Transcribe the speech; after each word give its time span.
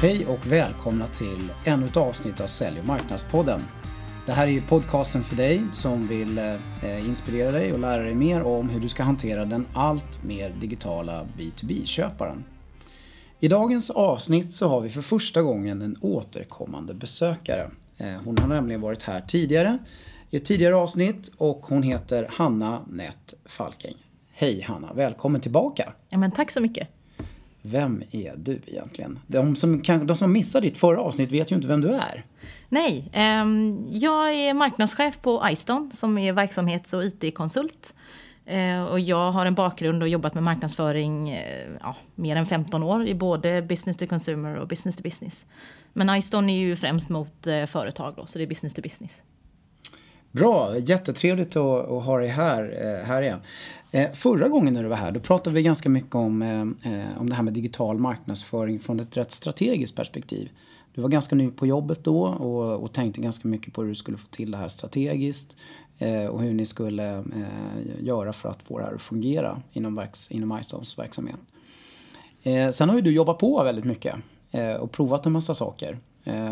Hej 0.00 0.26
och 0.26 0.46
välkomna 0.46 1.06
till 1.06 1.52
ännu 1.64 1.86
ett 1.86 1.96
avsnitt 1.96 2.40
av 2.40 2.46
Sälj 2.46 2.80
och 2.80 2.86
marknadspodden. 2.86 3.60
Det 4.26 4.32
här 4.32 4.46
är 4.46 4.50
ju 4.50 4.60
podcasten 4.60 5.24
för 5.24 5.36
dig 5.36 5.62
som 5.74 6.02
vill 6.02 6.38
eh, 6.38 7.08
inspirera 7.08 7.50
dig 7.50 7.72
och 7.72 7.78
lära 7.78 8.02
dig 8.02 8.14
mer 8.14 8.42
om 8.42 8.68
hur 8.68 8.80
du 8.80 8.88
ska 8.88 9.02
hantera 9.02 9.44
den 9.44 9.66
allt 9.72 10.24
mer 10.24 10.50
digitala 10.50 11.26
B2B-köparen. 11.38 12.44
I 13.40 13.48
dagens 13.48 13.90
avsnitt 13.90 14.54
så 14.54 14.68
har 14.68 14.80
vi 14.80 14.90
för 14.90 15.02
första 15.02 15.42
gången 15.42 15.82
en 15.82 15.96
återkommande 16.00 16.94
besökare. 16.94 17.70
Eh, 17.96 18.14
hon 18.24 18.38
har 18.38 18.48
nämligen 18.48 18.80
varit 18.80 19.02
här 19.02 19.20
tidigare 19.20 19.78
i 20.30 20.36
ett 20.36 20.44
tidigare 20.44 20.76
avsnitt 20.76 21.30
och 21.36 21.66
hon 21.66 21.82
heter 21.82 22.28
Hanna 22.30 22.82
Nett 22.90 23.34
Falking. 23.44 23.96
Hej 24.32 24.60
Hanna, 24.60 24.92
välkommen 24.92 25.40
tillbaka! 25.40 25.92
Ja, 26.08 26.18
men 26.18 26.30
tack 26.30 26.50
så 26.50 26.60
mycket! 26.60 26.95
Vem 27.70 28.02
är 28.10 28.34
du 28.36 28.60
egentligen? 28.66 29.18
De 29.26 29.56
som, 29.56 29.82
kan, 29.82 30.06
de 30.06 30.16
som 30.16 30.32
missade 30.32 30.66
ditt 30.66 30.78
förra 30.78 31.00
avsnitt 31.00 31.32
vet 31.32 31.52
ju 31.52 31.56
inte 31.56 31.68
vem 31.68 31.80
du 31.80 31.90
är. 31.94 32.24
Nej, 32.68 33.08
eh, 33.12 33.46
jag 33.88 34.34
är 34.34 34.54
marknadschef 34.54 35.18
på 35.22 35.48
Iston 35.52 35.90
som 35.94 36.18
är 36.18 36.32
verksamhets 36.32 36.92
och 36.92 37.04
IT-konsult. 37.04 37.94
Eh, 38.46 38.84
och 38.84 39.00
jag 39.00 39.32
har 39.32 39.46
en 39.46 39.54
bakgrund 39.54 40.02
och 40.02 40.08
jobbat 40.08 40.34
med 40.34 40.42
marknadsföring 40.42 41.30
eh, 41.30 41.68
ja, 41.80 41.96
mer 42.14 42.36
än 42.36 42.46
15 42.46 42.82
år 42.82 43.06
i 43.06 43.14
både 43.14 43.62
business 43.62 43.96
to 43.96 44.06
consumer 44.06 44.56
och 44.56 44.68
business 44.68 44.96
to 44.96 45.02
business. 45.02 45.46
Men 45.92 46.16
Iston 46.16 46.50
är 46.50 46.58
ju 46.58 46.76
främst 46.76 47.08
mot 47.08 47.46
eh, 47.46 47.66
företag 47.66 48.14
då, 48.16 48.26
så 48.26 48.38
det 48.38 48.44
är 48.44 48.48
business 48.48 48.74
to 48.74 48.82
business. 48.82 49.22
Bra, 50.36 50.78
jättetrevligt 50.78 51.56
att, 51.56 51.90
att 51.90 52.04
ha 52.04 52.18
dig 52.18 52.28
här, 52.28 52.78
eh, 52.82 53.06
här 53.06 53.22
igen. 53.22 53.40
Eh, 53.90 54.12
förra 54.12 54.48
gången 54.48 54.74
när 54.74 54.82
du 54.82 54.88
var 54.88 54.96
här 54.96 55.10
då 55.10 55.20
pratade 55.20 55.56
vi 55.56 55.62
ganska 55.62 55.88
mycket 55.88 56.14
om, 56.14 56.42
eh, 56.42 56.92
eh, 56.92 57.20
om 57.20 57.28
det 57.28 57.34
här 57.34 57.42
med 57.42 57.52
digital 57.52 57.98
marknadsföring 57.98 58.80
från 58.80 59.00
ett 59.00 59.16
rätt 59.16 59.32
strategiskt 59.32 59.96
perspektiv. 59.96 60.50
Du 60.94 61.00
var 61.00 61.08
ganska 61.08 61.36
ny 61.36 61.50
på 61.50 61.66
jobbet 61.66 62.04
då 62.04 62.22
och, 62.26 62.82
och 62.82 62.92
tänkte 62.92 63.20
ganska 63.20 63.48
mycket 63.48 63.74
på 63.74 63.82
hur 63.82 63.88
du 63.88 63.94
skulle 63.94 64.16
få 64.16 64.26
till 64.26 64.50
det 64.50 64.58
här 64.58 64.68
strategiskt 64.68 65.56
eh, 65.98 66.26
och 66.26 66.40
hur 66.40 66.54
ni 66.54 66.66
skulle 66.66 67.16
eh, 67.16 67.24
göra 68.00 68.32
för 68.32 68.48
att 68.48 68.62
få 68.62 68.78
det 68.78 68.84
här 68.84 68.94
att 68.94 69.02
fungera 69.02 69.62
inom, 69.72 69.94
verks, 69.94 70.30
inom 70.30 70.58
iSoms 70.60 70.98
verksamhet. 70.98 71.40
Sen 72.72 72.88
har 72.88 72.96
ju 72.96 73.02
du 73.02 73.10
jobbat 73.10 73.38
på 73.38 73.64
väldigt 73.64 73.84
mycket 73.84 74.14
och 74.80 74.92
provat 74.92 75.26
en 75.26 75.32
massa 75.32 75.54
saker 75.54 75.98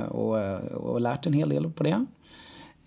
och, 0.09 0.37
och 0.73 1.01
lärt 1.01 1.27
en 1.27 1.33
hel 1.33 1.49
del 1.49 1.71
på 1.71 1.83
det. 1.83 2.07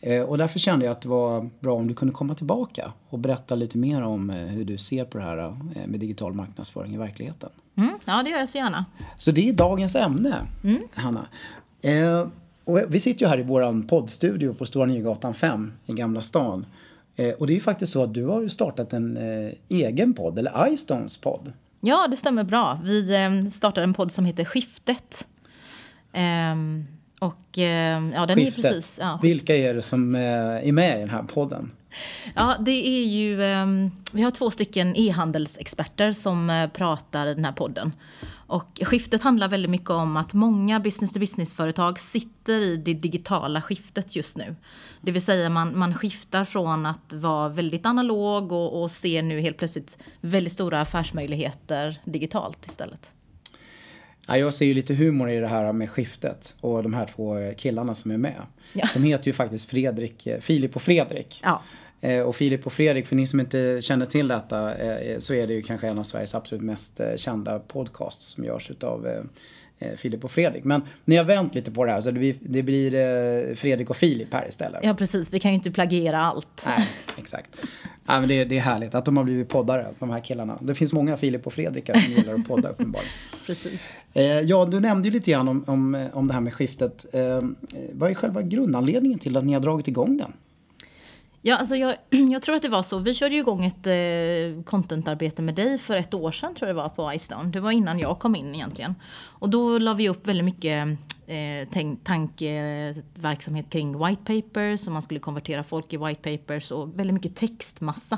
Eh, 0.08 0.22
och 0.22 0.38
därför 0.38 0.59
kände 0.59 0.86
jag 0.86 0.91
att 0.91 1.02
det 1.02 1.09
var 1.09 1.50
bra 1.59 1.73
om 1.73 1.88
du 1.88 1.94
kunde 1.94 2.13
komma 2.13 2.36
tillbaka 2.36 2.94
och 3.09 3.19
berätta 3.19 3.55
lite 3.55 3.77
mer 3.77 4.02
om 4.02 4.30
eh, 4.30 4.36
hur 4.36 4.66
du 4.66 4.77
ser 4.77 5.05
på 5.05 5.17
det 5.17 5.23
här 5.23 5.38
eh, 5.38 5.88
med 5.88 6.00
digital 6.00 6.33
marknadsföring 6.33 6.94
i 6.94 6.97
verkligheten. 6.97 7.50
Mm, 7.75 8.00
ja, 8.05 8.23
det 8.23 8.30
gör 8.30 8.38
jag 8.38 8.50
så 8.50 8.58
gärna. 8.58 8.85
Så 9.17 9.31
det 9.31 9.50
är 9.50 9.53
dagens 9.53 9.95
ämne, 9.95 10.47
mm. 10.63 10.81
Hanna. 10.94 11.28
Eh, 11.81 12.28
och 12.63 12.80
vi 12.88 13.00
sitter 13.00 13.25
ju 13.25 13.30
här 13.30 13.39
i 13.39 13.44
vår 13.44 13.88
poddstudio 13.88 14.53
på 14.53 14.66
Stora 14.66 14.85
Nygatan 14.85 15.33
5 15.33 15.73
i 15.85 15.94
Gamla 15.94 16.22
stan. 16.22 16.66
Eh, 17.16 17.33
och 17.33 17.47
det 17.47 17.53
är 17.53 17.55
ju 17.55 17.61
faktiskt 17.61 17.94
så 17.94 18.03
att 18.03 18.13
du 18.13 18.25
har 18.25 18.47
startat 18.47 18.94
en 18.94 19.17
eh, 19.17 19.52
egen 19.69 20.13
podd, 20.13 20.39
eller 20.39 20.73
iStones 20.73 21.17
podd. 21.17 21.53
Ja, 21.80 22.08
det 22.08 22.17
stämmer 22.17 22.44
bra. 22.44 22.80
Vi 22.83 23.50
startade 23.52 23.83
en 23.83 23.94
podd 23.94 24.11
som 24.11 24.25
heter 24.25 24.45
Skiftet. 24.45 25.25
Och 27.20 27.58
eh, 27.58 28.10
ja, 28.14 28.26
den 28.26 28.36
Skiftet. 28.38 28.66
är 28.66 28.70
precis... 28.72 28.98
Ja. 29.00 29.20
Vilka 29.22 29.56
är 29.56 29.73
det 29.73 29.82
som 29.82 30.16
eh, 30.16 30.22
är 30.68 30.72
med 30.72 30.98
i 30.98 31.00
den 31.00 31.10
här 31.10 31.24
podden? 31.24 31.72
Ja, 32.36 32.56
det 32.59 32.88
är 32.88 33.06
ju... 33.06 33.44
Ehm, 33.44 33.92
vi 34.12 34.22
har 34.22 34.32
två 34.32 34.52
stycken 34.52 34.96
e-handelsexperter 34.96 36.14
som 36.14 36.50
eh, 36.50 36.70
pratar 36.70 37.28
i 37.28 37.34
den 37.34 37.46
här 37.46 37.52
podden. 37.52 37.94
Och 38.30 38.82
skiftet 38.84 39.22
handlar 39.22 39.48
väldigt 39.48 39.72
mycket 39.72 39.90
om 39.90 40.18
att 40.18 40.34
många 40.34 40.80
business 40.80 41.12
to 41.12 41.20
business-företag 41.20 42.00
sitter 42.00 42.59
i 42.59 42.78
det 42.78 42.94
digitala 42.94 43.62
skiftet 43.62 44.16
just 44.16 44.38
nu. 44.38 44.56
Det 45.02 45.12
vill 45.12 45.22
säga 45.22 45.50
man, 45.50 45.78
man 45.78 45.94
skiftar 45.94 46.46
från 46.46 46.86
att 46.86 47.14
vara 47.14 47.50
väldigt 47.50 47.86
analog 47.86 48.52
och, 48.52 48.81
och 48.81 48.91
ser 48.91 49.22
nu 49.22 49.41
helt 49.41 49.58
plötsligt 49.58 49.97
väldigt 50.22 50.53
stora 50.53 50.81
affärsmöjligheter 50.81 52.00
digitalt 52.06 52.66
istället. 52.66 53.12
Ja, 54.28 54.38
jag 54.38 54.54
ser 54.54 54.66
ju 54.66 54.74
lite 54.74 54.94
humor 54.94 55.30
i 55.30 55.40
det 55.40 55.48
här 55.48 55.74
med 55.74 55.90
skiftet 55.90 56.56
och 56.62 56.84
de 56.84 56.94
här 56.94 57.10
två 57.16 57.54
killarna 57.58 57.94
som 57.94 58.12
är 58.12 58.18
med. 58.18 58.42
Ja. 58.74 58.90
De 58.94 59.04
heter 59.04 59.28
ju 59.28 59.34
faktiskt 59.34 59.70
Fredrik, 59.70 60.28
eh, 60.28 60.40
Filip 60.40 60.76
och 60.76 60.82
Fredrik. 60.82 61.40
Ja. 61.44 61.62
Eh, 62.02 62.22
och 62.22 62.36
Filip 62.36 62.66
och 62.66 62.74
Fredrik, 62.74 63.08
för 63.08 63.16
ni 63.16 63.28
som 63.28 63.40
inte 63.40 63.82
känner 63.82 64.06
till 64.06 64.28
detta, 64.28 64.76
eh, 64.76 65.20
så 65.20 65.34
är 65.34 65.48
det 65.48 65.54
ju 65.54 65.62
kanske 65.62 65.88
en 65.88 66.00
av 66.00 66.04
Sveriges 66.04 66.36
absolut 66.36 66.64
mest 66.64 67.02
kända 67.16 67.60
podcasts 67.60 68.26
som 68.26 68.44
görs 68.44 68.72
utav 68.72 69.28
Filip 69.98 70.24
och 70.24 70.32
Fredrik. 70.32 70.64
Men 70.64 70.82
ni 71.06 71.16
har 71.16 71.24
vänt 71.24 71.56
lite 71.56 71.72
på 71.72 71.86
det 71.86 71.92
här 71.92 72.02
så 72.02 72.12
det 72.12 72.20
blir, 72.20 72.36
det 72.42 72.64
blir 72.64 73.56
Fredrik 73.56 73.90
och 73.90 73.98
Filip 73.98 74.34
här 74.34 74.48
istället. 74.48 74.80
Ja 74.84 74.94
precis, 74.94 75.34
vi 75.34 75.40
kan 75.40 75.52
ju 75.52 75.56
inte 75.56 75.72
plagiera 75.72 76.22
allt. 76.22 76.64
Nej, 76.66 76.90
exakt. 77.18 77.50
Ja, 78.08 78.20
men 78.20 78.30
det, 78.30 78.46
det 78.46 78.58
är 78.58 78.62
härligt 78.62 78.96
att 78.96 79.06
de 79.06 79.18
har 79.18 79.24
blivit 79.24 79.50
poddare, 79.50 79.88
de 80.00 80.10
här 80.10 80.20
killarna. 80.20 80.58
Det 80.62 80.76
finns 80.76 80.94
många 80.94 81.18
Filip 81.18 81.48
och 81.48 81.54
Fredrikar 81.54 81.94
som 81.94 82.14
gillar 82.14 82.34
att 82.34 82.48
podda 82.48 82.70
uppenbarligen. 82.72 83.14
Precis. 83.46 83.82
Eh, 84.14 84.24
ja, 84.24 84.66
du 84.66 84.80
nämnde 84.80 85.08
ju 85.08 85.14
lite 85.14 85.32
grann 85.32 85.48
om, 85.48 85.64
om, 85.68 86.09
om 86.14 86.28
det 86.28 86.34
här 86.34 86.42
med 86.42 86.54
skiftet. 86.54 87.06
Eh, 87.14 87.42
vad 87.92 88.12
är 88.12 88.14
själva 88.14 88.42
grundanledningen 88.42 89.20
till 89.20 89.38
att 89.38 89.46
ni 89.46 89.54
har 89.54 89.59
dragit 89.59 89.88
igång 89.88 90.18
den? 90.18 90.34
Ja, 91.42 91.56
alltså 91.56 91.75
jag, 91.75 91.96
jag 92.31 92.42
tror 92.42 92.56
att 92.56 92.62
det 92.62 92.70
var 92.70 92.84
så. 92.84 93.00
Vi 93.00 93.14
körde 93.14 93.36
ju 93.36 93.42
igång 93.42 93.66
ett 93.66 93.88
eh, 93.88 94.64
contentarbete 94.64 95.42
med 95.42 95.56
dig 95.56 95.78
för 95.78 95.96
ett 95.96 96.14
år 96.14 96.31
sedan 96.31 96.56
tror 96.56 96.68
jag 96.68 96.75
det 96.75 96.81
var 96.81 96.90
på 96.90 97.14
iStone. 97.14 97.50
Det 97.50 97.59
var 97.59 97.72
innan 97.72 98.00
jag 98.00 98.20
kom 98.20 98.36
in 98.36 98.56
egentligen. 98.56 98.96
Och 99.24 99.50
då 99.50 99.78
la 99.78 99.94
vi 99.94 100.09
upp 100.09 100.28
väldigt 100.28 100.46
mycket 100.46 100.88
eh, 101.28 101.96
tankeverksamhet 102.03 103.70
kring 103.70 104.06
white 104.06 104.42
papers 104.42 104.88
och 104.88 104.94
man 104.94 105.02
skulle 105.02 105.20
konvertera 105.20 105.64
folk 105.64 105.94
i 105.94 105.97
white 105.97 106.38
papers 106.38 106.72
och 106.72 107.00
väldigt 107.00 107.14
mycket 107.14 107.36
textmassa. 107.36 108.18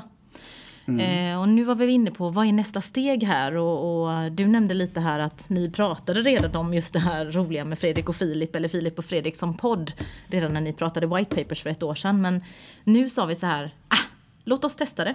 Mm. 0.86 1.32
Eh, 1.32 1.40
och 1.40 1.48
nu 1.48 1.64
var 1.64 1.74
vi 1.74 1.86
inne 1.86 2.10
på 2.10 2.30
vad 2.30 2.46
är 2.46 2.52
nästa 2.52 2.82
steg 2.82 3.24
här 3.24 3.56
och, 3.56 4.02
och, 4.02 4.32
du 4.32 4.46
nämnde 4.46 4.74
lite 4.74 5.00
här 5.00 5.18
att 5.18 5.48
ni 5.48 5.70
pratade 5.70 6.22
redan 6.22 6.56
om 6.56 6.74
just 6.74 6.92
det 6.92 6.98
här 6.98 7.24
roliga 7.26 7.64
med 7.64 7.78
Fredrik 7.78 8.08
och 8.08 8.16
Filip 8.16 8.54
eller 8.56 8.68
Filip 8.68 8.98
och 8.98 9.04
Fredrik 9.04 9.36
som 9.36 9.56
podd 9.56 9.92
redan 10.26 10.52
när 10.52 10.60
ni 10.60 10.72
pratade 10.72 11.06
white 11.06 11.36
papers 11.36 11.62
för 11.62 11.70
ett 11.70 11.82
år 11.82 11.94
sedan. 11.94 12.20
Men 12.20 12.44
nu 12.84 13.10
sa 13.10 13.26
vi 13.26 13.34
så 13.34 13.46
här, 13.46 13.74
ah, 13.88 14.04
låt 14.44 14.64
oss 14.64 14.76
testa 14.76 15.04
det. 15.04 15.14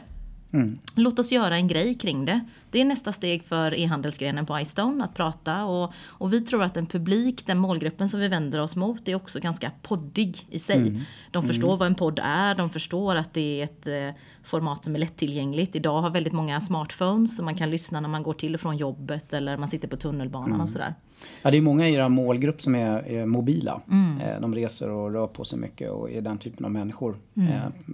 Mm. 0.55 0.79
Låt 0.95 1.19
oss 1.19 1.31
göra 1.31 1.55
en 1.55 1.67
grej 1.67 1.93
kring 1.93 2.25
det. 2.25 2.39
Det 2.71 2.81
är 2.81 2.85
nästa 2.85 3.13
steg 3.13 3.43
för 3.43 3.73
e-handelsgrenen 3.73 4.45
på 4.45 4.59
iStone 4.59 5.03
att 5.03 5.13
prata 5.13 5.65
och, 5.65 5.93
och 6.03 6.33
vi 6.33 6.41
tror 6.41 6.63
att 6.63 6.77
en 6.77 6.85
publik, 6.85 7.45
den 7.45 7.57
målgruppen 7.57 8.09
som 8.09 8.19
vi 8.19 8.27
vänder 8.27 8.59
oss 8.59 8.75
mot, 8.75 9.07
är 9.07 9.15
också 9.15 9.39
ganska 9.39 9.71
poddig 9.81 10.47
i 10.49 10.59
sig. 10.59 10.75
Mm. 10.75 11.01
De 11.31 11.37
mm. 11.37 11.47
förstår 11.47 11.67
mm. 11.67 11.79
vad 11.79 11.87
en 11.87 11.95
podd 11.95 12.19
är, 12.23 12.55
de 12.55 12.69
förstår 12.69 13.15
att 13.15 13.33
det 13.33 13.61
är 13.61 13.63
ett 13.63 13.87
eh, 13.87 14.21
format 14.43 14.83
som 14.83 14.95
är 14.95 14.99
lättillgängligt. 14.99 15.75
Idag 15.75 16.01
har 16.01 16.09
väldigt 16.09 16.33
många 16.33 16.61
smartphones 16.61 17.37
så 17.37 17.43
man 17.43 17.55
kan 17.55 17.69
lyssna 17.69 17.99
när 17.99 18.09
man 18.09 18.23
går 18.23 18.33
till 18.33 18.55
och 18.55 18.61
från 18.61 18.77
jobbet 18.77 19.33
eller 19.33 19.57
man 19.57 19.69
sitter 19.69 19.87
på 19.87 19.97
tunnelbanan 19.97 20.51
och 20.51 20.55
mm. 20.55 20.67
sådär. 20.67 20.93
Ja, 21.41 21.51
det 21.51 21.57
är 21.57 21.61
många 21.61 21.89
i 21.89 21.93
er 21.93 22.09
målgrupp 22.09 22.61
som 22.61 22.75
är, 22.75 23.07
är 23.07 23.25
mobila. 23.25 23.81
Mm. 23.91 24.21
Eh, 24.21 24.41
de 24.41 24.55
reser 24.55 24.89
och 24.89 25.11
rör 25.11 25.27
på 25.27 25.43
sig 25.43 25.59
mycket 25.59 25.91
och 25.91 26.11
är 26.11 26.21
den 26.21 26.37
typen 26.37 26.65
av 26.65 26.71
människor 26.71 27.17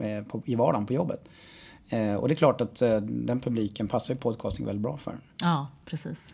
eh, 0.01 0.23
på, 0.23 0.41
i 0.45 0.55
vardagen 0.55 0.85
på 0.85 0.93
jobbet. 0.93 1.29
Eh, 1.91 2.15
och 2.15 2.27
det 2.27 2.33
är 2.33 2.35
klart 2.35 2.61
att 2.61 2.81
eh, 2.81 2.97
den 3.01 3.39
publiken 3.39 3.87
passar 3.87 4.13
ju 4.13 4.19
podcasting 4.19 4.65
väldigt 4.65 4.83
bra 4.83 4.97
för. 4.97 5.13
Ja, 5.41 5.67
precis. 5.85 6.33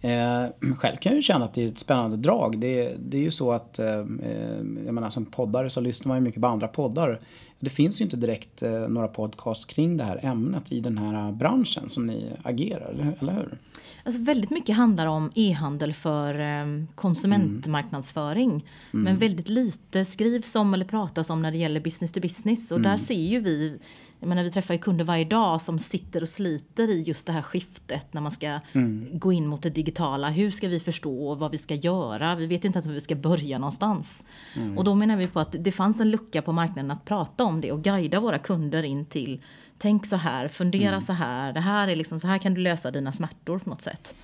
Eh, 0.00 0.46
själv 0.76 0.96
kan 0.96 1.12
jag 1.12 1.16
ju 1.16 1.22
känna 1.22 1.44
att 1.44 1.54
det 1.54 1.64
är 1.64 1.68
ett 1.68 1.78
spännande 1.78 2.16
drag. 2.16 2.58
Det, 2.58 2.96
det 2.98 3.16
är 3.16 3.22
ju 3.22 3.30
så 3.30 3.52
att, 3.52 3.78
eh, 3.78 3.98
eh, 4.22 4.56
jag 4.86 4.94
menar 4.94 5.10
som 5.10 5.26
poddare 5.26 5.70
så 5.70 5.80
lyssnar 5.80 6.08
man 6.08 6.16
ju 6.16 6.20
mycket 6.24 6.40
på 6.40 6.46
andra 6.46 6.68
poddar. 6.68 7.20
Det 7.60 7.70
finns 7.70 8.00
ju 8.00 8.04
inte 8.04 8.16
direkt 8.16 8.62
eh, 8.62 8.88
några 8.88 9.08
podcasts 9.08 9.64
kring 9.64 9.96
det 9.96 10.04
här 10.04 10.20
ämnet 10.22 10.72
i 10.72 10.80
den 10.80 10.98
här 10.98 11.32
branschen 11.32 11.88
som 11.88 12.06
ni 12.06 12.32
agerar, 12.42 13.16
eller 13.20 13.32
hur? 13.32 13.58
Alltså 14.04 14.22
väldigt 14.22 14.50
mycket 14.50 14.76
handlar 14.76 15.06
om 15.06 15.32
e-handel 15.34 15.94
för 15.94 16.40
eh, 16.40 16.84
konsumentmarknadsföring. 16.94 18.50
Mm. 18.50 18.64
Men 18.90 19.06
mm. 19.06 19.18
väldigt 19.18 19.48
lite 19.48 20.04
skrivs 20.04 20.54
om 20.54 20.74
eller 20.74 20.84
pratas 20.84 21.30
om 21.30 21.42
när 21.42 21.50
det 21.50 21.58
gäller 21.58 21.80
business 21.80 22.12
to 22.12 22.20
business. 22.20 22.70
Och 22.70 22.78
mm. 22.78 22.90
där 22.90 22.98
ser 22.98 23.14
ju 23.14 23.40
vi 23.40 23.78
jag 24.20 24.28
menar, 24.28 24.42
vi 24.42 24.50
träffar 24.50 24.74
ju 24.74 24.80
kunder 24.80 25.04
varje 25.04 25.24
dag 25.24 25.62
som 25.62 25.78
sitter 25.78 26.22
och 26.22 26.28
sliter 26.28 26.90
i 26.90 27.02
just 27.02 27.26
det 27.26 27.32
här 27.32 27.42
skiftet 27.42 28.12
när 28.14 28.20
man 28.20 28.32
ska 28.32 28.60
mm. 28.72 29.08
gå 29.12 29.32
in 29.32 29.46
mot 29.46 29.62
det 29.62 29.70
digitala. 29.70 30.30
Hur 30.30 30.50
ska 30.50 30.68
vi 30.68 30.80
förstå 30.80 31.34
vad 31.34 31.50
vi 31.50 31.58
ska 31.58 31.74
göra? 31.74 32.34
Vi 32.34 32.46
vet 32.46 32.64
inte 32.64 32.76
ens 32.76 32.86
var 32.86 32.94
vi 32.94 33.00
ska 33.00 33.14
börja 33.14 33.58
någonstans. 33.58 34.24
Mm. 34.56 34.78
Och 34.78 34.84
då 34.84 34.94
menar 34.94 35.16
vi 35.16 35.26
på 35.26 35.40
att 35.40 35.56
det 35.58 35.72
fanns 35.72 36.00
en 36.00 36.10
lucka 36.10 36.42
på 36.42 36.52
marknaden 36.52 36.90
att 36.90 37.04
prata 37.04 37.44
om 37.44 37.60
det 37.60 37.72
och 37.72 37.82
guida 37.82 38.20
våra 38.20 38.38
kunder 38.38 38.82
in 38.82 39.06
till 39.06 39.42
tänk 39.78 40.06
så 40.06 40.16
här, 40.16 40.48
fundera 40.48 40.88
mm. 40.88 41.00
så 41.00 41.12
här, 41.12 41.52
det 41.52 41.60
här 41.60 41.88
är 41.88 41.96
liksom, 41.96 42.20
så 42.20 42.26
här 42.26 42.38
kan 42.38 42.54
du 42.54 42.60
lösa 42.60 42.90
dina 42.90 43.12
smärtor 43.12 43.58
på 43.58 43.70
något 43.70 43.82
sätt. 43.82 44.14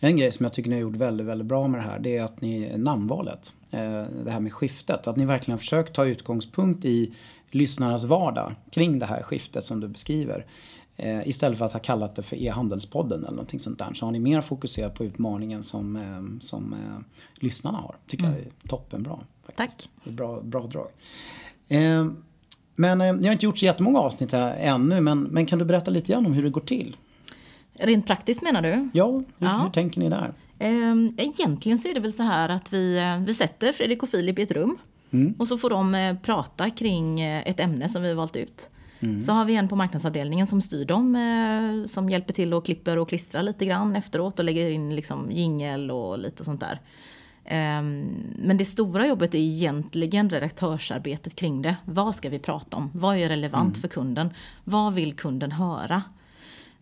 En 0.00 0.16
grej 0.16 0.32
som 0.32 0.44
jag 0.44 0.52
tycker 0.52 0.70
ni 0.70 0.76
har 0.76 0.82
gjort 0.82 0.96
väldigt, 0.96 1.26
väldigt 1.26 1.46
bra 1.46 1.68
med 1.68 1.80
det 1.80 1.84
här, 1.84 1.98
det 1.98 2.16
är 2.16 2.22
att 2.22 2.40
ni, 2.40 2.78
namnvalet. 2.78 3.52
Eh, 3.70 4.04
det 4.24 4.30
här 4.30 4.40
med 4.40 4.52
skiftet, 4.52 5.06
att 5.06 5.16
ni 5.16 5.24
verkligen 5.24 5.52
har 5.52 5.58
försökt 5.58 5.94
ta 5.94 6.04
utgångspunkt 6.04 6.84
i 6.84 7.14
lyssnarnas 7.54 8.04
vardag 8.04 8.54
kring 8.70 8.98
det 8.98 9.06
här 9.06 9.22
skiftet 9.22 9.64
som 9.64 9.80
du 9.80 9.88
beskriver. 9.88 10.46
Eh, 10.96 11.28
istället 11.28 11.58
för 11.58 11.64
att 11.64 11.72
ha 11.72 11.80
kallat 11.80 12.16
det 12.16 12.22
för 12.22 12.36
e-handelspodden 12.36 13.18
eller 13.20 13.30
någonting 13.30 13.60
sånt 13.60 13.78
där 13.78 13.92
så 13.94 14.04
har 14.06 14.12
ni 14.12 14.18
mer 14.18 14.40
fokuserat 14.40 14.94
på 14.94 15.04
utmaningen 15.04 15.62
som, 15.62 15.96
eh, 15.96 16.40
som 16.40 16.72
eh, 16.72 17.04
lyssnarna 17.34 17.78
har. 17.78 17.96
Tycker 18.06 18.24
jag 18.24 18.34
är 18.34 18.46
toppenbra. 18.68 19.18
Faktiskt. 19.46 19.88
Tack. 20.04 20.12
Bra, 20.12 20.40
bra 20.40 20.66
drag. 20.66 20.88
Eh, 21.68 22.06
men 22.76 23.00
eh, 23.00 23.14
ni 23.14 23.26
har 23.26 23.32
inte 23.32 23.46
gjort 23.46 23.58
så 23.58 23.64
jättemånga 23.64 23.98
avsnitt 23.98 24.32
här 24.32 24.56
ännu 24.56 25.00
men, 25.00 25.22
men 25.22 25.46
kan 25.46 25.58
du 25.58 25.64
berätta 25.64 25.90
lite 25.90 26.12
grann 26.12 26.26
om 26.26 26.32
hur 26.32 26.42
det 26.42 26.50
går 26.50 26.60
till? 26.60 26.96
Rent 27.74 28.06
praktiskt 28.06 28.42
menar 28.42 28.62
du? 28.62 28.88
Ja, 28.92 29.06
hur, 29.12 29.24
Ja. 29.38 29.60
hur 29.64 29.70
tänker 29.70 30.00
ni 30.00 30.08
där? 30.08 30.32
Ehm, 30.58 31.14
Egentligen 31.18 31.78
så 31.78 31.88
är 31.88 31.94
det 31.94 32.00
väl 32.00 32.12
så 32.12 32.22
här 32.22 32.48
att 32.48 32.72
vi, 32.72 32.98
eh, 32.98 33.18
vi 33.18 33.34
sätter 33.34 33.72
Fredrik 33.72 34.02
och 34.02 34.08
Filip 34.08 34.38
i 34.38 34.42
ett 34.42 34.50
rum. 34.52 34.78
Mm. 35.12 35.34
Och 35.38 35.48
så 35.48 35.58
får 35.58 35.70
de 35.70 35.94
eh, 35.94 36.16
prata 36.16 36.70
kring 36.70 37.20
eh, 37.20 37.42
ett 37.46 37.60
ämne 37.60 37.88
som 37.88 38.02
vi 38.02 38.08
har 38.08 38.14
valt 38.14 38.36
ut. 38.36 38.68
Mm. 39.00 39.20
Så 39.20 39.32
har 39.32 39.44
vi 39.44 39.56
en 39.56 39.68
på 39.68 39.76
marknadsavdelningen 39.76 40.46
som 40.46 40.62
styr 40.62 40.84
dem, 40.84 41.16
eh, 41.16 41.88
som 41.88 42.10
hjälper 42.10 42.32
till 42.32 42.54
och 42.54 42.64
klipper 42.64 42.96
och 42.96 43.08
klistrar 43.08 43.42
lite 43.42 43.66
grann 43.66 43.96
efteråt 43.96 44.38
och 44.38 44.44
lägger 44.44 44.70
in 44.70 44.96
liksom 44.96 45.30
jingel 45.30 45.90
och 45.90 46.18
lite 46.18 46.44
sånt 46.44 46.60
där. 46.60 46.80
Ehm, 47.44 48.08
Men 48.36 48.56
det 48.56 48.64
stora 48.64 49.06
jobbet 49.06 49.34
är 49.34 49.38
egentligen 49.38 50.30
redaktörsarbetet 50.30 51.36
kring 51.36 51.62
det. 51.62 51.76
Vad 51.84 52.14
ska 52.14 52.28
vi 52.28 52.38
prata 52.38 52.76
om? 52.76 52.90
Vad 52.94 53.16
är 53.16 53.28
relevant 53.28 53.76
för 53.80 53.88
kunden? 53.88 54.30
Vad 54.64 54.94
vill 54.94 55.14
kunden 55.16 55.52
höra? 55.52 56.02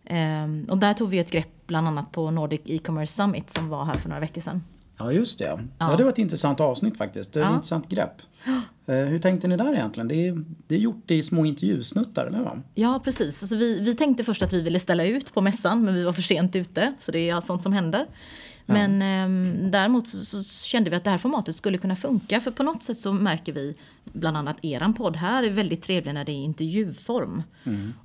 Ehm, 0.05 0.65
Och 0.69 0.77
där 0.77 0.93
tog 0.93 1.09
vi 1.09 1.19
ett 1.19 1.31
grepp 1.31 1.67
bland 1.67 1.87
annat 1.87 2.11
på 2.11 2.31
Nordic 2.31 2.61
E-commerce 2.65 3.13
Summit 3.13 3.49
som 3.49 3.69
var 3.69 3.85
här 3.85 3.97
för 3.97 4.09
några 4.09 4.19
veckor 4.19 4.41
sedan. 4.41 4.63
Ja 5.03 5.11
just 5.11 5.39
det. 5.39 5.67
Ja. 5.77 5.95
Det 5.97 6.03
var 6.03 6.11
ett 6.11 6.17
intressant 6.17 6.59
avsnitt 6.59 6.97
faktiskt. 6.97 7.33
Det 7.33 7.39
är 7.39 7.43
ett 7.45 7.51
intressant 7.53 7.89
grepp. 7.89 8.21
Eh, 8.85 8.95
hur 8.95 9.19
tänkte 9.19 9.47
ni 9.47 9.57
där 9.57 9.73
egentligen? 9.73 10.07
Det 10.07 10.27
är, 10.27 10.43
det 10.67 10.75
är 10.75 10.79
gjort 10.79 11.11
i 11.11 11.23
små 11.23 11.45
intervjusnuttar, 11.45 12.25
eller 12.25 12.39
va? 12.39 12.59
Ja, 12.75 13.01
precis. 13.03 13.43
Alltså 13.43 13.55
vi, 13.55 13.79
vi 13.79 13.95
tänkte 13.95 14.23
först 14.23 14.41
att 14.41 14.53
vi 14.53 14.61
ville 14.61 14.79
ställa 14.79 15.05
ut 15.05 15.33
på 15.33 15.41
mässan, 15.41 15.83
men 15.83 15.93
vi 15.93 16.03
var 16.03 16.13
för 16.13 16.21
sent 16.21 16.55
ute. 16.55 16.93
Så 16.99 17.11
det 17.11 17.29
är 17.29 17.35
allt 17.35 17.45
sånt 17.45 17.63
som 17.63 17.73
händer. 17.73 18.07
Men 18.65 19.01
ehm, 19.01 19.71
däremot 19.71 20.07
så, 20.07 20.43
så 20.43 20.67
kände 20.67 20.89
vi 20.89 20.95
att 20.95 21.03
det 21.03 21.09
här 21.09 21.17
formatet 21.17 21.55
skulle 21.55 21.77
kunna 21.77 21.95
funka. 21.95 22.41
För 22.41 22.51
på 22.51 22.63
något 22.63 22.83
sätt 22.83 22.99
så 22.99 23.13
märker 23.13 23.53
vi, 23.53 23.75
bland 24.03 24.37
annat 24.37 24.57
eran 24.61 24.93
podd 24.93 25.15
här, 25.15 25.43
är 25.43 25.49
väldigt 25.49 25.83
trevlig 25.83 26.13
när 26.13 26.25
det 26.25 26.31
är 26.31 26.43
intervjuform. 26.43 27.43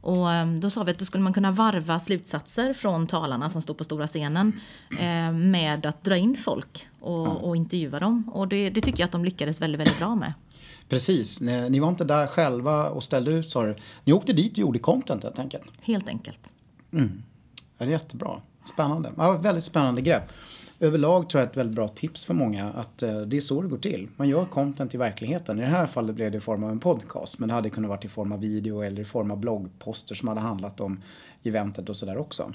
Och 0.00 0.30
ehm, 0.30 0.60
då 0.60 0.70
sa 0.70 0.82
vi 0.82 0.90
att 0.90 0.98
då 0.98 1.04
skulle 1.04 1.24
man 1.24 1.32
kunna 1.32 1.50
varva 1.50 2.00
slutsatser 2.00 2.72
från 2.72 3.06
talarna 3.06 3.50
som 3.50 3.62
står 3.62 3.74
på 3.74 3.84
stora 3.84 4.06
scenen 4.06 4.60
eh, 5.00 5.32
med 5.32 5.86
att 5.86 6.04
dra 6.04 6.16
in 6.16 6.36
folk 6.36 6.86
och, 7.00 7.48
och 7.48 7.56
intervjua 7.56 7.98
dem. 7.98 8.30
Och 8.32 8.48
det, 8.48 8.70
det 8.70 8.80
tycker 8.80 9.00
jag 9.00 9.06
att 9.06 9.12
de 9.12 9.24
lyckades 9.24 9.60
väldigt, 9.60 9.80
väldigt 9.80 9.98
bra 9.98 10.14
med. 10.14 10.32
Precis, 10.88 11.40
ni, 11.40 11.70
ni 11.70 11.80
var 11.80 11.88
inte 11.88 12.04
där 12.04 12.26
själva 12.26 12.88
och 12.88 13.04
ställde 13.04 13.30
ut 13.30 13.50
sa 13.50 13.66
du. 13.66 13.76
Ni 14.04 14.12
åkte 14.12 14.32
dit 14.32 14.52
och 14.52 14.58
gjorde 14.58 14.78
content 14.78 15.22
helt 15.22 15.38
enkelt. 15.38 15.64
Helt 15.80 16.08
enkelt. 16.08 16.40
Mm. 16.92 17.22
Det 17.78 17.84
är 17.84 17.88
jättebra. 17.88 18.40
Spännande. 18.72 19.12
Ja, 19.16 19.32
väldigt 19.32 19.64
spännande 19.64 20.02
grepp. 20.02 20.22
Överlag 20.80 21.30
tror 21.30 21.40
jag 21.42 21.50
ett 21.50 21.56
väldigt 21.56 21.76
bra 21.76 21.88
tips 21.88 22.24
för 22.24 22.34
många 22.34 22.72
att 22.72 23.02
eh, 23.02 23.20
det 23.20 23.36
är 23.36 23.40
så 23.40 23.62
det 23.62 23.68
går 23.68 23.78
till. 23.78 24.08
Man 24.16 24.28
gör 24.28 24.44
content 24.44 24.94
i 24.94 24.98
verkligheten. 24.98 25.58
I 25.58 25.62
det 25.62 25.68
här 25.68 25.86
fallet 25.86 26.14
blev 26.14 26.32
det 26.32 26.38
i 26.38 26.40
form 26.40 26.64
av 26.64 26.70
en 26.70 26.80
podcast. 26.80 27.38
Men 27.38 27.48
det 27.48 27.54
hade 27.54 27.70
kunnat 27.70 27.88
varit 27.88 28.04
i 28.04 28.08
form 28.08 28.32
av 28.32 28.40
video 28.40 28.82
eller 28.82 29.02
i 29.02 29.04
form 29.04 29.30
av 29.30 29.38
bloggposter 29.38 30.14
som 30.14 30.28
hade 30.28 30.40
handlat 30.40 30.80
om 30.80 31.00
eventet 31.42 31.88
och 31.88 31.96
sådär 31.96 32.16
också. 32.16 32.52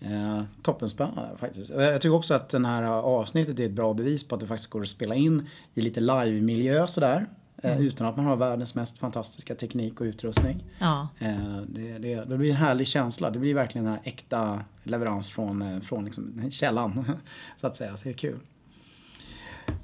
Eh, 0.00 0.42
toppenspännande 0.62 1.36
faktiskt. 1.36 1.70
Jag 1.70 2.00
tycker 2.00 2.14
också 2.14 2.34
att 2.34 2.48
den 2.48 2.64
här 2.64 2.82
avsnittet 2.82 3.58
är 3.58 3.66
ett 3.66 3.72
bra 3.72 3.94
bevis 3.94 4.28
på 4.28 4.34
att 4.34 4.40
det 4.40 4.46
faktiskt 4.46 4.70
går 4.70 4.82
att 4.82 4.88
spela 4.88 5.14
in 5.14 5.48
i 5.74 5.80
lite 5.80 6.00
live-miljö 6.00 6.86
sådär. 6.86 7.26
Eh, 7.62 7.80
utan 7.80 8.06
att 8.06 8.16
man 8.16 8.26
har 8.26 8.36
världens 8.36 8.74
mest 8.74 8.98
fantastiska 8.98 9.54
teknik 9.54 10.00
och 10.00 10.04
utrustning. 10.04 10.64
Ja, 10.78 11.08
Eh, 11.18 11.60
det, 11.68 11.98
det, 11.98 12.24
det 12.24 12.38
blir 12.38 12.50
en 12.50 12.56
härlig 12.56 12.88
känsla. 12.88 13.30
Det 13.30 13.38
blir 13.38 13.54
verkligen 13.54 13.84
den 13.84 13.94
här 13.94 14.02
äkta 14.04 14.64
leverans 14.82 15.28
från, 15.28 15.62
eh, 15.62 15.80
från 15.80 16.04
liksom 16.04 16.50
källan. 16.50 17.04
Så 17.60 17.66
att 17.66 17.76
säga. 17.76 17.96
Så 17.96 18.04
det 18.04 18.10
är 18.10 18.14
kul. 18.14 18.38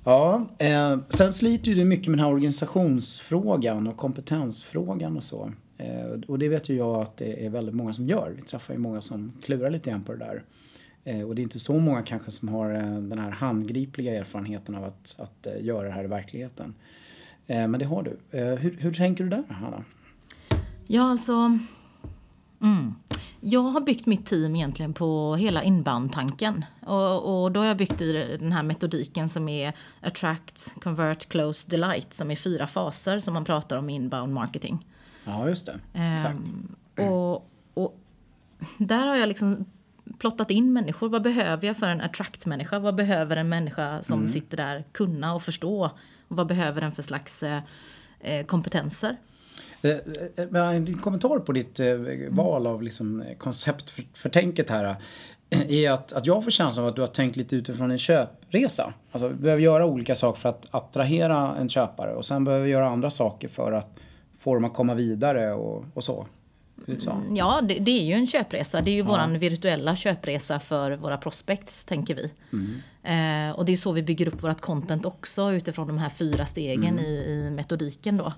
Ja, 0.05 0.47
eh, 0.59 0.99
sen 1.09 1.33
sliter 1.33 1.69
ju 1.69 1.75
du 1.75 1.85
mycket 1.85 2.07
med 2.07 2.19
den 2.19 2.25
här 2.25 2.33
organisationsfrågan 2.33 3.87
och 3.87 3.97
kompetensfrågan 3.97 5.17
och 5.17 5.25
så. 5.25 5.53
Eh, 5.83 6.21
och 6.29 6.39
det 6.39 6.49
vet 6.49 6.69
ju 6.69 6.77
jag 6.77 7.03
att 7.03 7.17
det 7.17 7.47
är 7.47 7.51
väldigt 7.51 7.75
många 7.75 7.95
som 7.95 8.07
gör. 8.07 8.33
Vi 8.37 8.43
träffar 8.43 8.75
ju 8.75 8.81
många 8.81 9.01
som 9.01 9.33
klurar 9.43 9.71
lite 9.71 9.91
grann 9.91 10.05
på 10.05 10.13
det 10.13 10.19
där. 10.19 10.43
Eh, 11.05 11.23
och 11.23 11.35
det 11.35 11.41
är 11.41 11.45
inte 11.45 11.59
så 11.59 11.79
många 11.79 12.03
kanske 12.03 12.31
som 12.31 12.49
har 12.49 12.75
eh, 12.75 12.99
den 12.99 13.19
här 13.19 13.31
handgripliga 13.31 14.15
erfarenheten 14.15 14.75
av 14.75 14.85
att, 14.85 15.17
att 15.19 15.47
göra 15.61 15.87
det 15.87 15.95
här 15.95 16.05
i 16.05 16.07
verkligheten. 16.07 16.75
Men 17.47 17.73
det 17.73 17.85
har 17.85 18.03
du. 18.03 18.39
Hur, 18.39 18.77
hur 18.81 18.95
tänker 18.95 19.25
du 19.25 19.31
där 19.31 19.43
Hanna? 19.49 19.85
Ja, 20.87 21.11
alltså. 21.11 21.59
Mm. 22.61 22.95
Jag 23.41 23.63
har 23.63 23.81
byggt 23.81 24.07
mitt 24.07 24.27
team 24.27 24.57
egentligen 24.57 24.93
på 24.93 25.37
hela 25.37 25.63
inbound-tanken. 25.63 26.65
Och, 26.87 27.43
och 27.43 27.53
då 27.53 27.61
har 27.61 27.67
jag 27.67 27.77
byggt 27.77 28.01
i 28.01 28.37
den 28.41 28.53
här 28.53 28.63
metodiken 28.63 29.29
som 29.29 29.49
är 29.49 29.73
attract, 30.01 30.75
convert, 30.83 31.29
close, 31.29 31.71
delight. 31.71 32.15
Som 32.15 32.31
är 32.31 32.37
fyra 32.37 32.67
faser 32.67 33.21
som 33.21 33.35
man 33.35 33.45
pratar 33.45 33.77
om 33.77 33.91
i 33.91 33.95
inbound 33.95 34.35
marketing. 34.35 34.87
Ja, 35.25 35.49
just 35.49 35.67
det. 35.67 35.81
Exakt. 36.15 36.39
Ehm, 36.97 37.13
och, 37.13 37.51
och 37.75 37.99
där 38.79 39.07
har 39.07 39.17
jag 39.17 39.29
liksom 39.29 39.65
plottat 40.19 40.51
in 40.51 40.73
människor. 40.73 41.09
Vad 41.09 41.23
behöver 41.23 41.67
jag 41.67 41.77
för 41.77 41.89
en 41.89 42.01
attract-människa? 42.01 42.79
Vad 42.79 42.95
behöver 42.95 43.37
en 43.37 43.49
människa 43.49 44.03
som 44.03 44.29
sitter 44.29 44.57
där 44.57 44.85
kunna 44.93 45.35
och 45.35 45.43
förstå? 45.43 45.91
Och 46.29 46.37
vad 46.37 46.47
behöver 46.47 46.81
den 46.81 46.93
för 46.93 47.03
slags 47.03 47.43
eh, 47.43 47.61
eh, 48.21 48.47
kompetenser? 48.47 49.17
Eh, 49.83 49.97
eh, 50.37 50.81
Din 50.81 50.99
kommentar 50.99 51.39
på 51.39 51.53
ditt 51.53 51.81
eh, 51.81 51.95
val 52.31 52.67
av 52.67 52.83
liksom 52.83 53.25
koncept 53.39 53.91
för, 53.91 54.05
för 54.15 54.29
tänket 54.29 54.71
här 54.71 54.97
är 55.51 55.91
att, 55.91 56.13
att 56.13 56.27
jag 56.27 56.45
får 56.45 56.51
känslan 56.51 56.85
av 56.85 56.89
att 56.89 56.97
du 56.97 57.01
har 57.01 57.09
tänkt 57.09 57.37
lite 57.37 57.57
utifrån 57.57 57.91
en 57.91 57.99
köpresa. 57.99 58.95
Alltså 59.13 59.29
vi 59.29 59.35
behöver 59.35 59.63
göra 59.63 59.87
olika 59.87 60.15
saker 60.15 60.41
för 60.41 60.49
att 60.49 60.67
attrahera 60.71 61.57
en 61.57 61.69
köpare 61.69 62.15
och 62.15 62.27
sen 62.27 62.45
behöver 62.45 62.65
vi 62.65 62.71
göra 62.71 62.89
andra 62.89 63.11
saker 63.11 63.49
för 63.49 63.73
att 63.73 63.99
få 64.43 64.55
dem 64.55 64.65
att 64.65 64.75
komma 64.75 64.95
vidare 64.95 65.53
och, 65.53 65.85
och 65.95 66.05
så. 66.05 66.27
Mm, 66.89 67.37
Ja, 67.37 67.61
det, 67.61 67.75
det 67.75 67.91
är 67.91 68.05
ju 68.05 68.13
en 68.13 68.27
köpresa. 68.27 68.81
Det 68.81 68.91
är 68.91 68.95
ju 68.95 69.03
våran 69.03 69.39
virtuella 69.39 69.97
köpresa 69.97 70.61
för 70.61 70.91
våra 70.97 71.17
prospects, 71.17 71.85
tänker 71.85 72.15
vi. 72.15 72.31
Eh, 73.03 73.59
och 73.59 73.65
det 73.65 73.73
är 73.73 73.77
så 73.77 73.93
vi 73.93 74.03
bygger 74.03 74.29
upp 74.29 74.43
vårt 74.43 74.61
content 74.61 75.05
också 75.07 75.53
utifrån 75.53 75.87
de 75.87 75.99
här 75.99 76.09
fyra 76.09 76.47
stegen 76.47 76.99
i, 76.99 77.09
i 77.09 77.51
metodiken 77.51 78.17
då. 78.17 78.33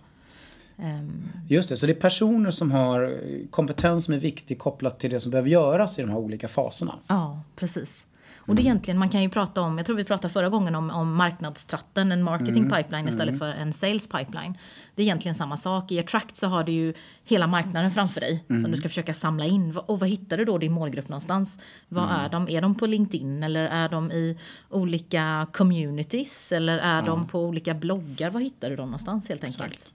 Ehm, 0.78 1.22
Just 1.48 1.68
det, 1.68 1.76
så 1.76 1.86
det 1.86 1.92
är 1.92 2.00
personer 2.00 2.50
som 2.50 2.70
har 2.70 3.18
kompetens 3.50 4.04
som 4.04 4.14
är 4.14 4.18
viktig 4.18 4.58
kopplat 4.58 4.98
till 5.00 5.10
det 5.10 5.20
som 5.20 5.30
behöver 5.30 5.50
göras 5.50 5.98
i 5.98 6.02
de 6.02 6.10
här 6.10 6.18
olika 6.18 6.48
faserna. 6.48 6.94
Ja, 7.06 7.40
precis. 7.56 8.06
Och 8.46 8.54
det 8.54 8.62
är 8.62 8.64
egentligen, 8.64 8.98
man 8.98 9.08
kan 9.08 9.22
ju 9.22 9.28
prata 9.28 9.60
om, 9.60 9.78
jag 9.78 9.86
tror 9.86 9.96
vi 9.96 10.04
pratade 10.04 10.32
förra 10.32 10.48
gången 10.48 10.74
om, 10.74 10.90
om 10.90 11.14
marknadstratten, 11.14 12.12
en 12.12 12.22
marketing 12.22 12.70
pipeline 12.70 13.08
istället 13.08 13.38
för 13.38 13.46
en 13.46 13.72
sales 13.72 14.08
pipeline. 14.08 14.58
Det 14.94 15.02
är 15.02 15.04
egentligen 15.04 15.34
samma 15.34 15.56
sak. 15.56 15.92
I 15.92 15.98
Attract 15.98 16.36
så 16.36 16.46
har 16.46 16.64
du 16.64 16.72
ju 16.72 16.94
hela 17.24 17.46
marknaden 17.46 17.90
framför 17.90 18.20
dig 18.20 18.44
som 18.48 18.70
du 18.70 18.76
ska 18.76 18.88
försöka 18.88 19.14
samla 19.14 19.44
in. 19.44 19.76
Och 19.76 20.00
vad 20.00 20.08
hittar 20.08 20.36
du 20.36 20.44
då 20.44 20.58
din 20.58 20.72
målgrupp 20.72 21.08
någonstans? 21.08 21.58
Vad 21.88 22.10
är 22.10 22.28
de? 22.28 22.48
Är 22.48 22.60
de 22.60 22.74
på 22.74 22.86
LinkedIn 22.86 23.42
eller 23.42 23.64
är 23.64 23.88
de 23.88 24.12
i 24.12 24.38
olika 24.70 25.46
communities? 25.52 26.52
Eller 26.52 26.78
är 26.78 27.02
de 27.02 27.26
på 27.26 27.40
olika 27.40 27.74
bloggar? 27.74 28.30
Var 28.30 28.40
hittar 28.40 28.70
du 28.70 28.76
dem 28.76 28.86
någonstans 28.86 29.28
helt 29.28 29.44
enkelt? 29.44 29.72
Exakt. 29.72 29.94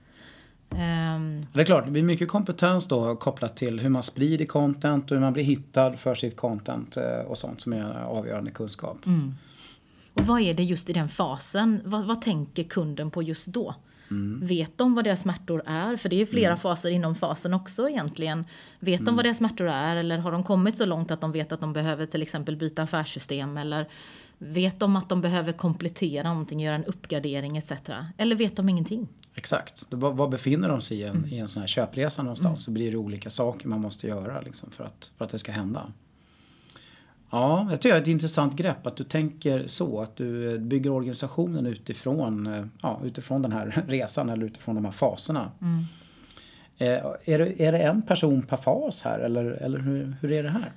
Ehm, 0.75 1.45
Det 1.53 1.61
är 1.61 1.65
klart, 1.65 1.85
det 1.85 1.91
blir 1.91 2.03
mycket 2.03 2.27
kompetens 2.27 2.87
då 2.87 3.15
kopplat 3.15 3.57
till 3.57 3.79
hur 3.79 3.89
man 3.89 4.03
sprider 4.03 4.45
content 4.45 5.11
och 5.11 5.17
hur 5.17 5.21
man 5.21 5.33
blir 5.33 5.43
hittad 5.43 5.93
för 5.97 6.15
sitt 6.15 6.35
content 6.35 6.97
eh, 6.97 7.19
och 7.27 7.37
sånt 7.37 7.61
som 7.61 7.73
är 7.73 8.03
avgörande 8.03 8.51
kunskap. 8.51 8.97
Och 10.13 10.21
vad 10.25 10.41
är 10.41 10.53
det 10.53 10.63
just 10.63 10.89
i 10.89 10.93
den 10.93 11.09
fasen? 11.09 11.81
Vad, 11.85 12.05
vad 12.05 12.21
tänker 12.21 12.63
kunden 12.63 13.11
på 13.11 13.23
just 13.23 13.45
då? 13.45 13.75
Vet 14.41 14.77
de 14.77 14.95
vad 14.95 15.03
deras 15.03 15.21
smärtor 15.21 15.63
är? 15.65 15.97
För 15.97 16.09
det 16.09 16.15
är 16.15 16.17
ju 16.17 16.25
flera 16.25 16.57
faser 16.57 16.89
inom 16.89 17.15
fasen 17.15 17.53
också 17.53 17.89
egentligen. 17.89 18.45
Vet 18.79 19.05
de 19.05 19.15
vad 19.15 19.25
deras 19.25 19.37
smärtor 19.37 19.67
är? 19.69 19.95
Eller 19.95 20.17
har 20.17 20.31
de 20.31 20.43
kommit 20.43 20.77
så 20.77 20.85
långt 20.85 21.11
att 21.11 21.21
de 21.21 21.31
vet 21.31 21.51
att 21.51 21.59
de 21.59 21.73
behöver 21.73 22.05
till 22.05 22.21
exempel 22.21 22.55
byta 22.55 22.83
affärssystem? 22.83 23.57
Eller 23.57 23.85
vet 24.37 24.79
de 24.79 24.95
att 24.95 25.09
de 25.09 25.21
behöver 25.21 25.51
komplettera 25.51 26.29
någonting, 26.29 26.59
göra 26.59 26.75
en 26.75 26.85
uppgradering 26.85 27.57
etc. 27.57 27.71
Eller 28.17 28.35
vet 28.35 28.55
de 28.55 28.69
ingenting? 28.69 29.07
Exakt. 29.35 29.85
Var, 29.89 30.11
var 30.11 30.27
befinner 30.27 30.69
de 30.69 30.81
sig 30.81 30.97
i 30.99 31.03
en, 31.03 31.25
i 31.31 31.37
en 31.37 31.47
sån 31.47 31.61
här 31.61 31.67
köpresa 31.67 32.23
någonstans 32.23 32.63
så 32.63 32.71
blir 32.71 32.91
det 32.91 32.97
olika 32.97 33.29
saker 33.29 33.67
man 33.67 33.81
måste 33.81 34.07
göra 34.07 34.41
liksom, 34.41 34.71
för, 34.71 34.83
att, 34.83 35.11
för 35.17 35.25
att 35.25 35.31
det 35.31 35.39
ska 35.39 35.51
hända. 35.51 35.91
Ja, 37.31 37.67
jag 37.71 37.81
tycker 37.81 37.95
det 37.95 37.99
är 37.99 38.01
ett 38.01 38.07
intressant 38.07 38.55
grepp 38.55 38.87
att 38.87 38.95
du 38.97 39.03
tänker 39.03 39.67
så. 39.67 40.01
Att 40.01 40.15
du 40.15 40.53
eh, 40.53 40.59
bygger 40.59 40.89
organisationen 40.91 41.65
utifrån, 41.65 42.47
eh, 42.47 42.65
ja, 42.81 43.01
utifrån 43.03 43.41
den 43.41 43.51
här 43.51 43.83
resan 43.87 44.29
eller 44.29 44.45
utifrån 44.45 44.75
de 44.75 44.85
här 44.85 44.91
faserna. 44.91 45.51
Eh, 46.77 46.87
är, 47.25 47.39
det, 47.39 47.65
är 47.65 47.71
det 47.71 47.77
en 47.77 48.01
person 48.01 48.41
per 48.41 48.57
fas 48.57 49.01
här 49.01 49.19
eller, 49.19 49.45
eller 49.45 49.79
hur, 49.79 50.15
hur 50.21 50.31
är 50.31 50.43
det 50.43 50.49
här? 50.49 50.71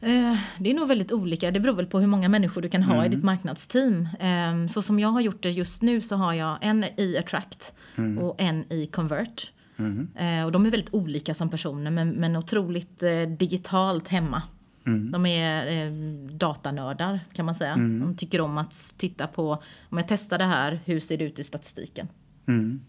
Eh, 0.00 0.36
Det 0.58 0.70
är 0.70 0.74
nog 0.74 0.88
väldigt 0.88 1.12
olika. 1.12 1.50
Det 1.50 1.60
beror 1.60 1.74
väl 1.74 1.86
på 1.86 2.00
hur 2.00 2.06
många 2.06 2.28
människor 2.28 2.62
du 2.62 2.68
kan 2.68 2.82
ha 2.82 3.06
i 3.06 3.08
ditt 3.08 3.24
marknadsteam. 3.24 4.08
Eh, 4.20 4.66
Så 4.72 4.82
som 4.82 4.98
jag 5.00 5.08
har 5.08 5.20
gjort 5.20 5.42
det 5.42 5.50
just 5.50 5.82
nu 5.82 6.00
så 6.00 6.16
har 6.16 6.32
jag 6.34 6.58
en 6.60 6.84
i 6.96 7.18
Attract 7.18 7.72
och 8.18 8.40
en 8.40 8.72
i 8.72 8.86
Convert. 8.86 9.52
Mm. 9.76 10.08
Eh, 10.16 10.44
och 10.44 10.52
de 10.52 10.66
är 10.66 10.70
väldigt 10.70 10.94
olika 10.94 11.34
som 11.34 11.50
personer 11.50 11.90
men, 11.90 12.10
men 12.10 12.36
otroligt 12.36 13.02
eh, 13.02 13.22
digitalt 13.22 14.08
hemma. 14.08 14.42
Mm. 14.86 15.10
De 15.10 15.26
är 15.26 15.86
eh, 15.86 15.92
datanördar 16.30 17.20
kan 17.32 17.46
man 17.46 17.54
säga. 17.54 17.72
Mm. 17.72 18.00
De 18.00 18.16
tycker 18.16 18.40
om 18.40 18.58
att 18.58 18.94
titta 18.96 19.26
på, 19.26 19.62
om 19.88 19.98
jag 19.98 20.08
testar 20.08 20.38
det 20.38 20.44
här, 20.44 20.80
hur 20.84 21.00
ser 21.00 21.16
det 21.16 21.24
ut 21.24 21.38
i 21.38 21.44
statistiken? 21.44 22.08
Mm. 22.46 22.80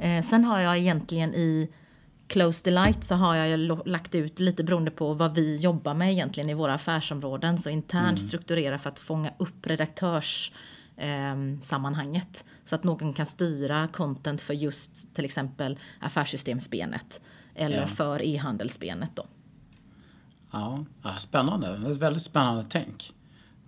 Eh, 0.00 0.24
sen 0.24 0.44
har 0.44 0.60
jag 0.60 0.78
egentligen 0.78 1.34
i 1.34 1.68
Close 2.26 2.64
Delight 2.64 3.04
så 3.04 3.14
har 3.14 3.34
jag 3.36 3.80
lagt 3.88 4.14
ut 4.14 4.40
lite 4.40 4.64
beroende 4.64 4.90
på 4.90 5.14
vad 5.14 5.34
vi 5.34 5.56
jobbar 5.56 5.94
med 5.94 6.12
egentligen 6.12 6.50
i 6.50 6.54
våra 6.54 6.74
affärsområden. 6.74 7.58
Så 7.58 7.70
internt 7.70 8.20
strukturera 8.20 8.78
för 8.78 8.90
att 8.90 8.98
fånga 8.98 9.30
upp 9.38 9.66
redaktörs 9.66 10.52
ehm, 10.98 11.62
sammanhanget. 11.62 12.44
Så 12.64 12.74
att 12.74 12.84
någon 12.84 13.12
kan 13.12 13.26
styra 13.26 13.88
content 13.92 14.40
för 14.40 14.54
just 14.54 15.14
till 15.14 15.24
exempel 15.24 15.78
affärssystemsbenet. 16.00 17.20
Eller 17.54 17.80
Ja. 17.80 17.86
för 17.86 18.22
e-handelsbenet 18.22 19.10
då. 19.14 19.26
Ja, 20.50 20.84
spännande. 21.18 21.90
Ett 21.92 21.96
väldigt 21.96 22.22
spännande 22.22 22.64
tänk. 22.68 23.12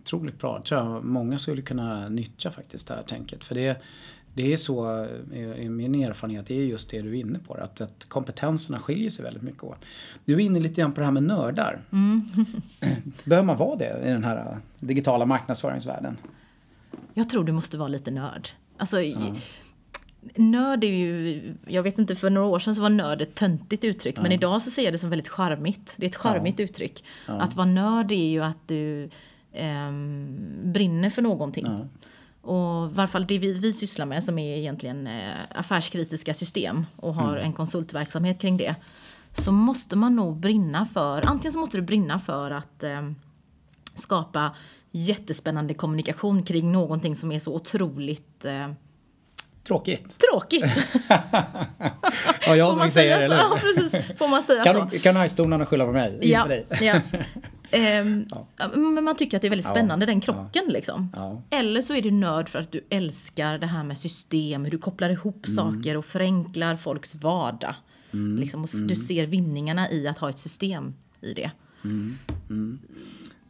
Otroligt 0.02 0.38
bra. 0.38 0.58
Det 0.58 0.64
tror 0.64 0.80
jag 0.80 1.04
många 1.04 1.38
skulle 1.38 1.62
kunna 1.62 2.08
nyttja 2.08 2.50
faktiskt 2.50 2.88
det 2.88 2.94
här 2.94 3.02
tänket. 3.02 3.44
För 3.44 3.54
det, 3.54 3.82
det 4.34 4.52
är 4.52 4.56
så, 4.56 5.06
i 5.56 5.68
min 5.68 5.94
erfarenhet, 5.94 6.46
det 6.46 6.54
är 6.60 6.64
just 6.64 6.90
det 6.90 7.02
du 7.02 7.08
är 7.08 7.20
inne 7.20 7.38
på. 7.38 7.54
Att, 7.54 7.80
att 7.80 8.04
kompetenserna 8.08 8.78
skiljer 8.78 9.10
sig 9.10 9.24
väldigt 9.24 9.42
mycket 9.42 9.62
åt. 9.64 9.84
Du 10.24 10.34
är 10.34 10.38
inne 10.38 10.60
lite 10.60 10.80
grann 10.80 10.92
på 10.92 11.00
det 11.00 11.04
här 11.04 11.12
med 11.12 11.22
nördar. 11.22 11.80
Behöver 13.24 13.46
man 13.46 13.56
vara 13.56 13.76
det 13.76 14.02
i 14.04 14.10
den 14.10 14.24
här 14.24 14.58
digitala 14.78 15.26
marknadsföringsvärlden? 15.26 16.16
Jag 17.14 17.28
tror 17.28 17.44
du 17.44 17.52
måste 17.52 17.78
vara 17.78 17.88
lite 17.88 18.10
nörd. 18.10 18.48
Alltså, 18.76 18.96
Nörd 20.36 20.84
är 20.84 20.88
ju, 20.88 21.54
jag 21.66 21.82
vet 21.82 21.98
inte 21.98 22.16
för 22.16 22.30
några 22.30 22.46
år 22.46 22.58
sedan 22.58 22.74
så 22.74 22.82
var 22.82 22.88
nörd 22.90 23.22
ett 23.22 23.34
töntigt 23.34 23.84
uttryck 23.84 24.16
men 24.16 24.32
idag 24.32 24.62
så 24.62 24.70
ser 24.70 24.82
jag 24.82 24.94
det 24.94 24.98
som 24.98 25.10
väldigt 25.10 25.28
charmigt. 25.28 25.92
Det 25.96 26.06
är 26.06 26.10
ett 26.10 26.16
charmigt 26.16 26.60
uttryck. 26.60 27.04
Ja. 27.26 27.32
Att 27.40 27.54
vara 27.54 27.66
nörd 27.66 28.12
är 28.12 28.28
ju 28.30 28.44
att 28.44 28.68
du 28.68 29.10
ehm, 29.52 30.36
brinner 30.64 31.10
för 31.10 31.22
någonting. 31.22 31.66
Och 32.42 32.90
i 32.90 32.94
varje 32.94 33.08
fall 33.08 33.26
det 33.26 33.38
vi, 33.38 33.52
vi 33.52 33.72
sysslar 33.72 34.06
med 34.06 34.24
som 34.24 34.38
är 34.38 34.56
egentligen 34.56 35.06
eh, 35.06 35.34
affärskritiska 35.54 36.34
system 36.34 36.86
och 36.96 37.14
har 37.14 37.32
Mm. 37.32 37.44
en 37.44 37.52
konsultverksamhet 37.52 38.40
kring 38.40 38.56
det. 38.56 38.74
Så 39.38 39.52
måste 39.52 39.96
man 39.96 40.16
nog 40.16 40.36
brinna 40.36 40.86
för, 40.86 41.22
antingen 41.26 41.52
så 41.52 41.58
måste 41.58 41.76
du 41.76 41.82
brinna 41.82 42.18
för 42.18 42.50
att 42.50 42.82
ehm, 42.82 43.14
skapa 43.94 44.54
jättespännande 44.90 45.74
kommunikation 45.74 46.42
kring 46.42 46.72
någonting 46.72 47.16
som 47.16 47.32
är 47.32 47.38
så 47.38 47.54
otroligt 47.54 48.44
eh, 48.44 48.70
Tråkigt. 49.64 50.16
tråkigt. 50.30 50.64
Ja, 52.46 52.56
jag 52.56 52.76
som 52.76 52.90
säga 52.90 53.18
det, 53.18 53.24
eller 53.24 53.36
Ja, 53.36 53.58
precis. 53.60 54.18
Får 54.18 54.28
man 54.28 54.42
säga 54.42 54.64
så? 54.64 54.72
Kan, 54.72 54.90
kan 55.00 55.16
ice-donarna 55.28 55.66
skylla 55.66 55.86
på 55.86 55.92
mig? 55.92 56.18
Ja, 56.22 56.46
dig. 56.46 56.66
ja. 56.80 57.00
Ehm, 57.72 58.26
Ja. 58.30 58.46
ja, 58.56 58.68
Men 58.76 59.04
man 59.04 59.16
tycker 59.16 59.36
att 59.36 59.40
det 59.42 59.48
är 59.48 59.50
väldigt 59.50 59.66
Ja, 59.66 59.70
spännande, 59.70 60.06
den 60.06 60.20
krocken 60.20 60.64
liksom. 60.68 61.12
Ja. 61.16 61.42
Eller 61.50 61.82
så 61.82 61.94
är 61.94 62.02
du 62.02 62.10
nörd 62.10 62.48
för 62.48 62.58
att 62.58 62.72
du 62.72 62.80
älskar 62.90 63.58
det 63.58 63.66
här 63.66 63.84
med 63.84 63.98
system, 63.98 64.64
hur 64.64 64.70
du 64.70 64.78
kopplar 64.78 65.10
ihop 65.10 65.46
Mm. 65.48 65.56
saker 65.56 65.96
och 65.96 66.04
förenklar 66.04 66.76
folks 66.76 67.14
vardag. 67.14 67.74
Liksom, 68.38 68.64
och 68.64 68.74
Mm. 68.74 68.86
Du 68.88 68.96
ser 68.96 69.26
vinningarna 69.26 69.90
i 69.90 70.08
att 70.08 70.18
ha 70.18 70.30
ett 70.30 70.38
system 70.38 70.94
i 71.20 71.34
det. 71.34 71.50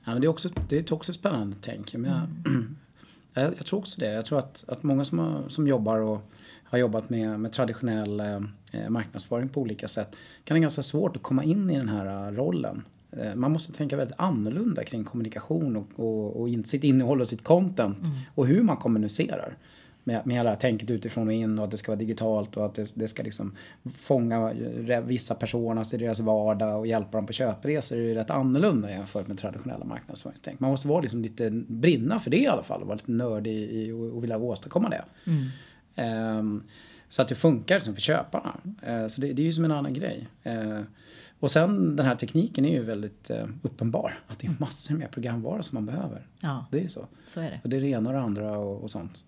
Ja, 0.05 0.13
men 0.13 0.21
det, 0.21 0.27
är 0.27 0.29
också, 0.29 0.51
det 0.69 0.77
är 0.77 0.81
ett 0.81 0.93
också 0.93 1.13
spännande 1.13 1.57
tänk. 1.61 1.95
Men 1.95 2.11
jag, 2.11 2.53
Mm. 2.53 2.77
jag, 3.35 3.55
jag 3.59 3.67
tror 3.67 3.79
också 3.79 4.01
det. 4.01 4.13
Jag 4.13 4.25
tror 4.27 4.39
att, 4.39 4.65
att 4.69 4.83
många 4.83 5.05
som, 5.05 5.19
har, 5.19 5.49
som 5.49 5.69
jobbar 5.69 5.99
och 5.99 6.31
har 6.65 6.79
jobbat 6.79 7.11
med, 7.11 7.41
med 7.41 7.53
traditionell 7.53 8.21
eh, 8.21 8.89
marknadsföring 8.89 9.49
på 9.49 9.61
olika 9.61 9.89
sätt 9.89 10.17
kan 10.45 10.55
det 10.55 10.61
ganska 10.61 10.83
svårt 10.83 11.17
att 11.17 11.23
komma 11.23 11.45
in 11.45 11.71
i 11.71 11.77
den 11.79 11.89
här 11.89 12.29
eh, 12.29 12.33
rollen. 12.37 12.83
Eh, 13.11 13.35
man 13.35 13.53
måste 13.53 13.73
tänka 13.73 13.97
väldigt 13.97 14.17
annorlunda 14.19 14.85
kring 14.85 15.05
kommunikation 15.05 15.77
och, 15.77 15.87
och, 15.97 16.41
och 16.41 16.49
in, 16.49 16.65
sitt 16.65 16.85
innehåll 16.85 17.21
och 17.21 17.29
sitt 17.29 17.45
content 17.45 17.99
Mm. 17.99 18.11
och 18.35 18.47
hur 18.47 18.63
man 18.63 18.77
kommunicerar. 18.77 19.57
Med, 20.05 20.27
med 20.27 20.37
hela 20.37 20.57
tänket 20.57 20.91
utifrån 20.91 21.27
och 21.27 21.33
in 21.33 21.59
och 21.59 21.65
att 21.65 21.71
det 21.71 21.77
ska 21.77 21.93
vara 21.93 21.99
digitalt 21.99 22.57
och 22.57 22.67
att 22.67 22.75
det, 22.75 22.93
det 22.95 23.09
ska 23.09 23.23
liksom 23.23 23.57
fånga 24.03 24.53
eh, 24.89 25.01
vissa 25.01 25.35
personer 25.35 25.95
i 25.95 25.97
deras 25.97 26.21
vardag 26.21 26.79
och 26.79 26.87
hjälpa 26.87 27.19
dem 27.19 27.27
på 27.27 27.33
köpresor. 27.33 27.97
Är 27.97 28.03
ju 28.03 28.15
rätt 28.15 28.31
annorlunda 28.31 28.91
jämfört 28.91 29.29
med 29.29 29.39
traditionella 29.39 29.85
marknadsföringstänk. 29.85 30.61
Man 30.61 30.71
måste 30.71 30.89
vara 30.89 31.01
liksom 31.01 31.23
lite, 31.23 31.51
brinna 31.51 32.19
för 32.19 32.31
det 32.31 32.37
i 32.41 32.47
alla 32.47 32.63
fall 32.63 32.81
och 32.81 32.87
vara 32.87 32.97
lite 32.97 33.11
nördig 33.13 33.55
i, 33.57 33.93
och, 33.93 34.17
och 34.17 34.23
vilja 34.23 34.39
åstadkomma 34.39 34.89
det. 34.89 35.05
Ehm, 35.97 36.63
så 37.09 37.23
att 37.23 37.29
det 37.29 37.35
funkar 37.35 37.75
liksom 37.75 37.95
för 37.95 38.01
köparna. 38.01 38.57
Eh, 38.83 39.07
så 39.07 39.21
det, 39.21 39.33
det 39.33 39.43
är 39.43 39.47
ju 39.47 39.53
som 39.53 39.65
en 39.65 39.73
annan 39.73 39.95
grej. 39.95 40.29
Eh, 40.43 40.81
och 41.41 41.51
sen 41.51 41.97
den 41.97 42.07
här 42.07 42.15
tekniken 42.17 42.65
är 42.65 42.73
ju 42.73 42.83
väldigt 42.85 43.31
eh, 43.31 43.47
uppenbar. 43.63 44.19
Att 44.27 44.39
det 44.39 44.47
är 44.47 44.55
massor 44.59 44.95
med 44.95 45.11
programvara 45.11 45.63
som 45.63 45.77
man 45.77 45.87
behöver. 45.87 46.27
Ja, 46.41 46.67
Det 46.71 46.85
är 46.85 46.89
så. 46.89 47.07
så 47.29 47.41
är 47.41 47.51
det. 47.51 47.61
Och 47.63 47.69
det 47.69 47.77
är 47.77 47.81
det 47.81 47.87
ena 47.89 48.09
och 48.11 48.15
det 48.15 48.21
andra 48.21 48.59
och, 48.59 48.83
och 48.83 48.91
sånt. 48.91 49.25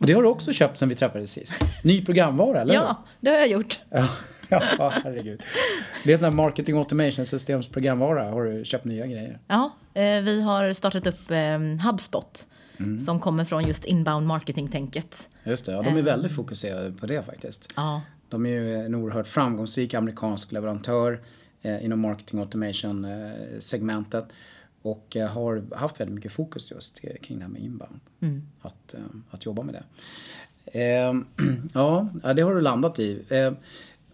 Det 0.00 0.12
har 0.12 0.22
du 0.22 0.28
också 0.28 0.52
köpt 0.52 0.78
sen 0.78 0.88
vi 0.88 0.94
träffades 0.94 1.32
sist. 1.32 1.56
Ny 1.84 2.04
programvara, 2.04 2.60
eller? 2.60 2.74
Ja, 2.74 3.04
det 3.20 3.30
har 3.30 3.36
jag 3.38 3.48
gjort. 3.48 3.78
Ja, 3.90 4.08
ja 4.78 4.92
herregud. 5.04 5.42
Det 6.04 6.12
är 6.12 6.16
sån 6.16 6.24
här 6.24 6.32
marketing 6.32 6.76
automation 6.78 7.24
systems 7.26 7.68
programvara. 7.68 8.30
Har 8.30 8.44
du 8.44 8.64
köpt 8.64 8.84
nya 8.84 9.06
grejer? 9.06 9.38
Ja, 9.46 9.70
eh, 9.94 10.20
vi 10.20 10.42
har 10.42 10.72
startat 10.72 11.06
upp 11.06 11.30
eh, 11.30 11.88
HubSpot 11.90 12.46
Mm. 12.78 13.00
som 13.00 13.20
kommer 13.20 13.44
från 13.44 13.64
just 13.68 13.84
inbound 13.84 14.26
marketing-tänket. 14.26 15.14
Just 15.44 15.66
det, 15.66 15.72
ja, 15.72 15.82
de 15.82 15.96
är 15.96 16.02
väldigt 16.02 16.32
fokuserade 16.32 16.92
på 16.92 17.06
det 17.06 17.22
faktiskt. 17.22 17.72
Ja, 17.76 18.02
De 18.28 18.46
är 18.46 18.50
ju 18.50 18.74
en 18.74 18.94
oerhört 18.94 19.26
framgångsrik 19.26 19.94
amerikansk 19.94 20.52
leverantör 20.52 21.20
eh, 21.62 21.84
inom 21.84 22.00
marketing 22.00 22.40
automation 22.40 23.04
eh. 23.04 23.60
Och 24.86 25.16
eh, 25.16 25.28
har 25.28 25.64
haft 25.74 26.00
väldigt 26.00 26.14
mycket 26.14 26.32
fokus 26.32 26.70
just 26.70 27.00
eh, 27.04 27.16
kring 27.22 27.38
det 27.38 27.44
här 27.44 27.52
med 27.52 27.62
inbound. 27.62 28.00
mm. 28.20 28.42
Att, 28.60 28.94
eh, 28.94 29.00
att 29.30 29.46
jobba 29.46 29.62
med 29.62 29.74
det. 29.74 29.82
Eh, 30.72 31.14
ja, 31.74 32.08
det 32.36 32.42
har 32.42 32.54
du 32.54 32.60
landat 32.60 32.98
i. 32.98 33.22
Eh, 33.28 33.52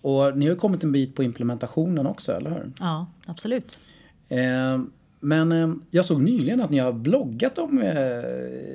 och 0.00 0.38
ni 0.38 0.48
har 0.48 0.56
kommit 0.56 0.84
en 0.84 0.92
bit 0.92 1.14
på 1.14 1.22
implementationen 1.22 2.06
också, 2.06 2.32
eller 2.32 2.50
hur? 2.50 2.72
ja 2.78 3.06
absolut. 3.26 3.80
Eh, 4.28 4.80
men 5.20 5.82
jag 5.90 6.04
såg 6.04 6.22
nyligen 6.22 6.60
att 6.60 6.70
ni 6.70 6.78
har 6.78 6.92
bloggat 6.92 7.58
om 7.58 7.78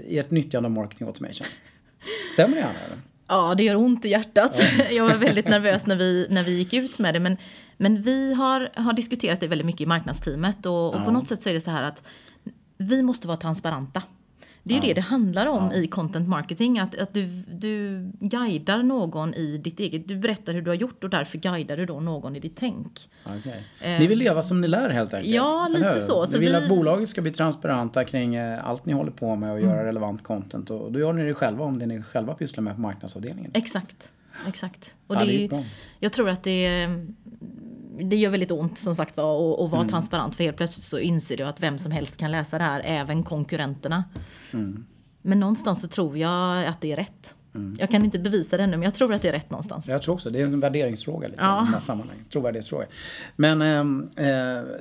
ert 0.08 0.32
nyttjande 0.32 0.68
av 0.68 0.72
marketing 0.72 1.08
automation. 1.08 1.48
Stämmer 2.34 2.56
det 2.56 2.63
Anna? 2.63 3.01
Ja, 3.27 3.56
det 3.56 3.63
gör 3.63 3.75
ont 3.75 4.06
i 4.06 4.10
hjärtat. 4.10 4.62
Jag 4.92 5.04
var 5.08 5.16
väldigt 5.16 5.48
nervös 5.50 5.86
när 5.86 5.96
vi, 5.96 6.27
när 6.30 6.44
vi 6.44 6.58
gick 6.58 6.74
ut 6.74 7.00
med 7.00 7.13
det. 7.13 7.20
Men, 7.20 7.38
men 7.77 8.01
vi 8.01 8.34
har, 8.34 8.69
har 8.75 8.93
diskuterat 8.93 9.39
det 9.39 9.48
väldigt 9.48 9.65
mycket 9.65 9.81
i 9.81 9.86
marknadsteamet. 9.86 10.65
Och, 10.65 10.89
och 10.93 11.00
Ja. 11.00 11.05
på 11.05 11.12
något 11.12 11.27
sätt 11.27 11.41
så 11.41 11.50
är 11.50 11.53
det 11.53 11.62
så 11.62 11.72
här 11.72 11.84
att 11.84 12.01
vi 12.77 13.01
måste 13.03 13.27
vara 13.27 13.38
transparenta. 13.38 14.03
Det 14.63 14.74
är 14.74 14.75
ju 14.75 14.81
Ja. 14.84 14.88
det 14.88 14.93
det 14.93 15.01
handlar 15.01 15.46
om 15.48 15.72
Ja. 15.74 15.77
i 15.81 15.88
content 15.88 16.27
marketing. 16.29 16.79
Att, 16.79 16.98
att 17.00 17.13
du, 17.13 17.25
du 17.51 18.01
guidar 18.19 18.84
någon 18.84 19.34
i 19.34 19.57
ditt 19.57 19.79
eget, 19.79 20.07
du 20.07 20.17
berättar 20.17 20.53
hur 20.53 20.62
du 20.62 20.69
har 20.69 20.75
gjort 20.75 21.03
och 21.03 21.10
därför 21.10 21.38
guidar 21.38 21.77
du 21.77 21.86
då 21.86 22.00
någon 22.00 22.36
i 22.36 22.39
ditt 22.39 22.55
tänk. 22.60 23.10
Okej. 23.25 23.63
Eh, 23.81 24.00
Ni 24.00 24.07
vill 24.07 24.19
leva 24.19 24.43
som 24.43 24.62
ni 24.62 24.67
lär 24.67 24.89
helt 24.89 25.13
enkelt? 25.13 25.36
Ja, 25.36 25.67
lite 25.69 25.93
hur? 25.93 26.00
så. 26.00 26.25
Ni 26.25 26.31
Så 26.31 26.39
vill 26.39 26.50
vi- 26.50 26.55
att 26.55 26.69
bolaget 26.69 27.10
ska 27.10 27.22
bli 27.22 27.31
transparenta 27.31 28.03
kring 28.05 28.36
eh, 28.36 28.67
allt 28.67 28.86
ni 28.86 28.93
håller 28.93 29.12
på 29.12 29.36
med 29.36 29.51
och 29.51 29.57
Mm. 29.57 29.69
göra 29.69 29.86
relevant 29.88 30.24
content. 30.24 30.69
Och 30.69 30.91
då 30.91 31.00
gör 31.00 31.13
ni 31.13 31.24
det 31.25 31.34
själva 31.34 31.65
om 31.65 31.79
det 31.79 31.86
ni 31.86 32.03
själva 32.03 32.34
pysslar 32.34 32.62
med 32.63 32.75
på 32.75 32.81
marknadsavdelningen. 32.81 33.51
Exakt. 33.53 34.10
Exakt. 34.48 34.96
Och 35.07 35.15
Ja, 35.15 35.19
det, 35.19 35.25
det 35.25 35.46
är 35.46 35.53
är 35.60 35.65
jag 36.00 36.13
tror 36.13 36.29
att 36.29 36.43
det, 36.43 36.89
det 38.04 38.16
gör 38.16 38.30
väldigt 38.30 38.51
ont 38.51 38.80
som 38.80 38.96
sagt 38.96 39.18
var 39.18 39.66
att, 39.66 39.72
vara 39.72 39.82
Mm. 39.82 39.92
transparent 39.92 40.36
för 40.36 40.44
helt 40.44 40.58
plötsligt 40.58 40.86
så 40.86 41.00
inser 41.00 41.38
du 41.38 41.44
att 41.44 41.60
vem 41.60 41.80
som 41.80 41.92
helst 41.92 42.18
kan 42.18 42.32
läsa 42.32 42.58
det 42.58 42.63
här, 42.63 42.82
även 42.86 43.24
konkurrenterna. 43.24 44.04
Mm. 44.54 44.86
Men 45.22 45.39
någonstans 45.39 45.82
så 45.82 45.88
tror 45.88 46.18
jag 46.18 46.66
att 46.66 46.82
det 46.82 46.92
är 46.92 46.96
rätt. 46.96 47.34
Jag 47.80 47.90
kan 47.90 48.06
inte 48.06 48.20
bevisa 48.20 48.58
det 48.58 48.64
ännu 48.64 48.78
men 48.78 48.84
jag 48.84 48.94
tror 48.94 49.14
att 49.14 49.22
det 49.22 49.28
är 49.28 49.32
rätt 49.32 49.50
någonstans. 49.50 49.88
Jag 49.88 50.02
tror 50.02 50.14
också 50.14 50.30
det 50.30 50.42
är 50.42 50.44
en 50.44 50.60
värderingsfråga 50.60 51.28
lite 51.28 51.42
Ja. 51.42 51.62
i 51.62 51.66
de 51.66 51.74
här 51.74 51.80
sammanhangen. 51.80 52.26
Trovärdighetsfråga. 52.30 52.86
Men 53.36 53.62
ehm, 53.62 54.10
eh, 54.16 54.28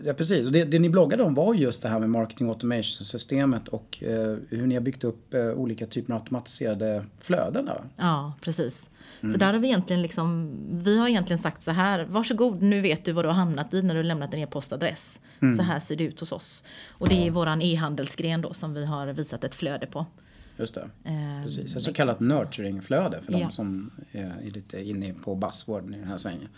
ja, 0.05 0.13
precis, 0.17 0.47
och 0.47 0.53
det, 0.53 0.65
det 0.65 0.79
ni 0.79 0.91
bloggade 0.91 1.23
om 1.23 1.35
var 1.35 1.55
just 1.55 1.83
det 1.83 1.89
här 1.89 1.99
med 1.99 2.11
marketing 2.11 2.49
automation 2.49 3.05
systemet 3.05 3.69
och 3.69 4.03
eh, 4.03 4.37
hur 4.49 4.67
ni 4.67 4.75
har 4.75 4.83
byggt 4.83 5.05
upp 5.05 5.35
eh, 5.35 5.47
olika 5.47 5.87
typer 5.87 6.13
av 6.13 6.21
automatiserade 6.21 7.05
flöden. 7.21 7.65
Då. 7.65 7.85
Ja, 7.97 8.33
precis. 8.41 8.89
Mm. 9.21 9.33
Så 9.33 9.39
där 9.39 9.53
har 9.53 9.61
vi 9.61 9.69
egentligen 9.69 10.03
liksom, 10.03 10.51
vi 10.71 10.99
har 10.99 11.09
egentligen 11.09 11.39
sagt 11.39 11.63
så 11.63 11.71
här, 11.71 12.05
varsågod 12.05 12.63
nu 12.63 12.81
vet 12.81 13.05
du 13.05 13.13
vad 13.13 13.25
du 13.25 13.29
har 13.29 13.35
hamnat 13.35 13.75
i 13.75 13.83
när 13.83 13.95
du 13.95 14.03
lämnat 14.03 14.31
din 14.31 14.41
e-postadress. 14.41 15.19
Mm. 15.43 15.57
Så 15.57 15.63
här 15.63 15.81
ser 15.81 15.97
det 15.97 16.05
ut 16.05 16.21
hos 16.21 16.33
oss. 16.33 16.65
Och 16.89 17.09
det 17.09 17.27
är 17.27 17.31
våran 17.31 17.63
e-handelsgren 17.63 18.41
då 18.41 18.55
som 18.55 18.75
vi 18.75 18.85
har 18.85 19.07
visat 19.07 19.45
ett 19.45 19.55
flöde 19.55 19.87
på. 19.87 20.07
Just 20.57 20.75
det. 20.75 20.89
Ehm, 21.05 21.43
Precis, 21.43 21.77
ett 21.77 21.83
så 21.83 21.93
kallat 21.93 22.21
nurturing-flöde 22.21 23.23
för 23.23 23.33
de 23.33 23.39
Ja. 23.39 23.51
som 23.51 23.91
är 24.13 24.51
lite 24.55 24.83
inne 24.89 25.15
på 25.15 25.35
buzzworden 25.35 25.95
i 25.95 25.99
den 25.99 26.09
här 26.09 26.17
svängen. 26.17 26.49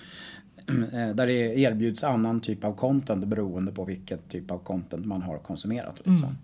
Eh, 0.93 1.09
Där 1.15 1.27
det 1.27 1.33
erbjuds 1.59 2.05
annan 2.05 2.41
typ 2.41 2.65
av 2.65 2.73
content 2.75 3.25
beroende 3.27 3.73
på 3.73 3.85
vilket 3.85 4.29
typ 4.29 4.51
av 4.51 4.59
content 4.59 5.07
man 5.07 5.23
har 5.23 5.39
konsumerat. 5.39 6.01
Liksom. 6.05 6.37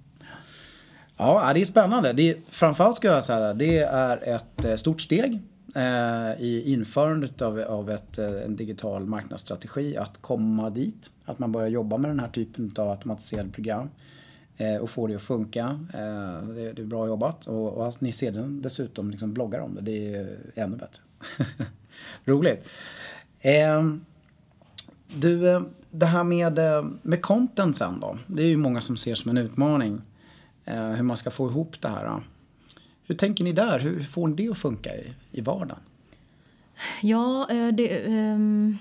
Ja, 1.16 1.46
ja, 1.46 1.54
det 1.54 1.60
är 1.60 1.64
spännande. 1.64 2.12
Det 2.12 2.30
är, 2.30 2.36
framförallt 2.50 2.96
ska 2.96 3.08
jag 3.08 3.24
säga 3.24 3.54
det 3.54 3.78
är 3.78 4.16
ett 4.36 4.64
eh, 4.64 4.76
stort 4.76 5.00
steg 5.00 5.40
eh, 5.74 6.40
i 6.42 6.62
införandet 6.66 7.42
av, 7.42 7.58
av 7.60 7.90
ett, 7.90 8.18
en 8.18 8.56
digital 8.56 9.06
marknadsstrategi 9.06 9.96
att 9.96 10.22
komma 10.22 10.70
dit. 10.70 11.10
Att 11.24 11.38
man 11.38 11.52
börjar 11.52 11.68
jobba 11.68 11.98
med 11.98 12.10
den 12.10 12.20
här 12.20 12.28
typen 12.28 12.72
av 12.78 12.90
automatiserade 12.90 13.50
program 13.50 13.88
Eh, 14.56 14.76
och 14.76 14.90
få 14.90 15.06
det 15.06 15.14
att 15.14 15.22
funka. 15.22 15.80
Eh, 15.94 16.48
det, 16.48 16.78
är 16.78 16.84
bra 16.84 17.06
jobbat 17.06 17.46
och, 17.46 17.72
att 17.72 17.86
alltså, 17.86 18.04
ni 18.04 18.12
sedan 18.12 18.62
dessutom 18.62 19.10
liksom 19.10 19.32
bloggar 19.34 19.60
om 19.60 19.74
det, 19.74 19.80
det 19.80 20.14
är 20.14 20.36
ännu 20.54 20.76
bättre. 20.76 21.02
Roligt. 22.24 22.68
Ehm, 23.40 24.04
du, 25.14 25.50
eh, 25.50 25.62
det 25.90 26.06
här 26.06 26.24
med, 26.24 26.58
med 27.02 27.22
content 27.22 27.76
sen 27.76 28.00
då. 28.00 28.18
Det 28.26 28.42
är 28.42 28.46
ju 28.46 28.56
många 28.56 28.80
som 28.80 28.96
ser 28.96 29.14
som 29.14 29.30
en 29.30 29.38
utmaning. 29.38 30.00
hur 30.64 31.02
man 31.02 31.16
ska 31.16 31.30
få 31.30 31.50
ihop 31.50 31.80
det 31.80 31.88
här. 31.88 32.22
Hur 33.06 33.14
tänker 33.14 33.44
ni 33.44 33.52
där? 33.52 33.78
Hur 33.78 34.04
får 34.04 34.28
ni 34.28 34.34
det 34.34 34.48
att 34.48 34.58
funka 34.58 34.96
i, 34.96 35.12
i 35.30 35.40
vardagen? 35.40 35.82
Ja, 37.02 37.48
det, 37.72 38.06
um, 38.06 38.78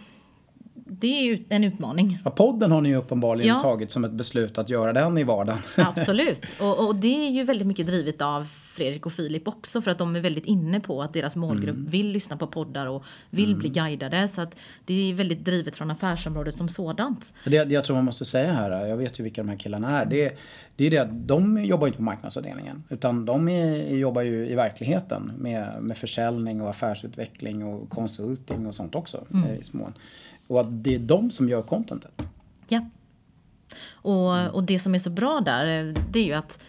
det 0.86 1.20
är 1.20 1.24
ju 1.24 1.44
en 1.50 1.64
utmaning. 1.64 2.20
Ja, 2.26 2.32
podden 2.32 2.72
har 2.72 2.82
ni 2.82 2.90
ju 2.90 2.96
uppenbarligen 2.96 3.56
ja. 3.56 3.60
tagit 3.60 3.92
som 3.92 4.04
ett 4.04 4.12
beslut 4.12 4.58
att 4.58 4.70
göra 4.70 4.94
den 4.94 5.18
i 5.18 5.24
vardagen. 5.24 5.60
Absolut, 5.76 6.46
och, 6.60 6.88
och 6.88 6.96
det 6.96 7.28
är 7.28 7.32
ju 7.32 7.44
väldigt 7.44 7.68
mycket 7.68 7.88
drivet 7.88 8.22
av 8.22 8.48
Fredrik 8.74 9.06
och 9.06 9.14
Filip 9.14 9.48
också 9.48 9.82
för 9.82 9.92
att 9.92 9.98
de 9.98 10.16
är 10.16 10.20
väldigt 10.20 10.46
inne 10.46 10.80
på 10.80 11.02
att 11.02 11.14
deras 11.14 11.36
målgrupp 11.36 11.76
mm. 11.76 11.90
vill 11.90 12.12
lyssna 12.12 12.38
på 12.38 12.48
poddar 12.48 12.88
och 12.88 13.04
vill 13.30 13.50
mm. 13.50 13.60
bli 13.60 13.70
guidade. 13.70 14.28
Så 14.28 14.42
att 14.42 14.56
det 14.86 15.10
är 15.10 15.14
väldigt 15.14 15.46
drivet 15.46 15.76
från 15.76 15.92
affärsområdet 15.92 16.56
som 16.56 16.70
sådant. 16.70 17.34
Det, 17.46 17.64
det 17.64 17.74
jag 17.74 17.84
tror 17.84 17.96
man 17.96 18.06
måste 18.06 18.26
säga 18.26 18.54
här, 18.54 18.86
jag 18.86 18.98
vet 18.98 19.20
ju 19.20 19.24
vilka 19.24 19.44
de 19.44 19.50
här 19.50 19.58
killarna 19.58 20.02
är. 20.02 20.06
Det, 20.06 20.38
det 20.76 20.86
är 20.86 20.92
det 20.92 20.98
att 20.98 21.28
de 21.28 21.66
jobbar 21.66 21.88
inte 21.88 21.98
på 21.98 22.04
marknadsavdelningen 22.04 22.84
utan 22.90 23.26
de 23.26 23.48
är, 23.48 23.96
jobbar 23.96 24.22
ju 24.22 24.48
i 24.48 24.56
verkligheten 24.56 25.32
med, 25.38 25.68
med 25.82 25.98
försäljning 25.98 26.62
och 26.62 26.70
affärsutveckling 26.70 27.66
och 27.66 27.90
konsulting 27.90 28.68
och 28.68 28.76
sånt 28.76 28.96
också 28.96 29.26
mm. 29.34 29.60
i 29.60 29.64
smån. 29.64 29.94
Och 30.54 30.62
att 30.62 30.84
det 30.84 30.96
är 30.96 31.00
de 31.00 31.32
som 31.32 31.50
gör 31.50 31.62
contentet. 31.62 32.22
Ja. 32.68 32.86
Och, 33.92 34.56
och 34.56 34.64
det 34.64 34.80
som 34.80 34.96
är 34.96 35.00
så 35.00 35.10
bra 35.10 35.42
där 35.42 35.96
det 36.12 36.20
är 36.20 36.24
ju 36.24 36.34
att 36.34 36.60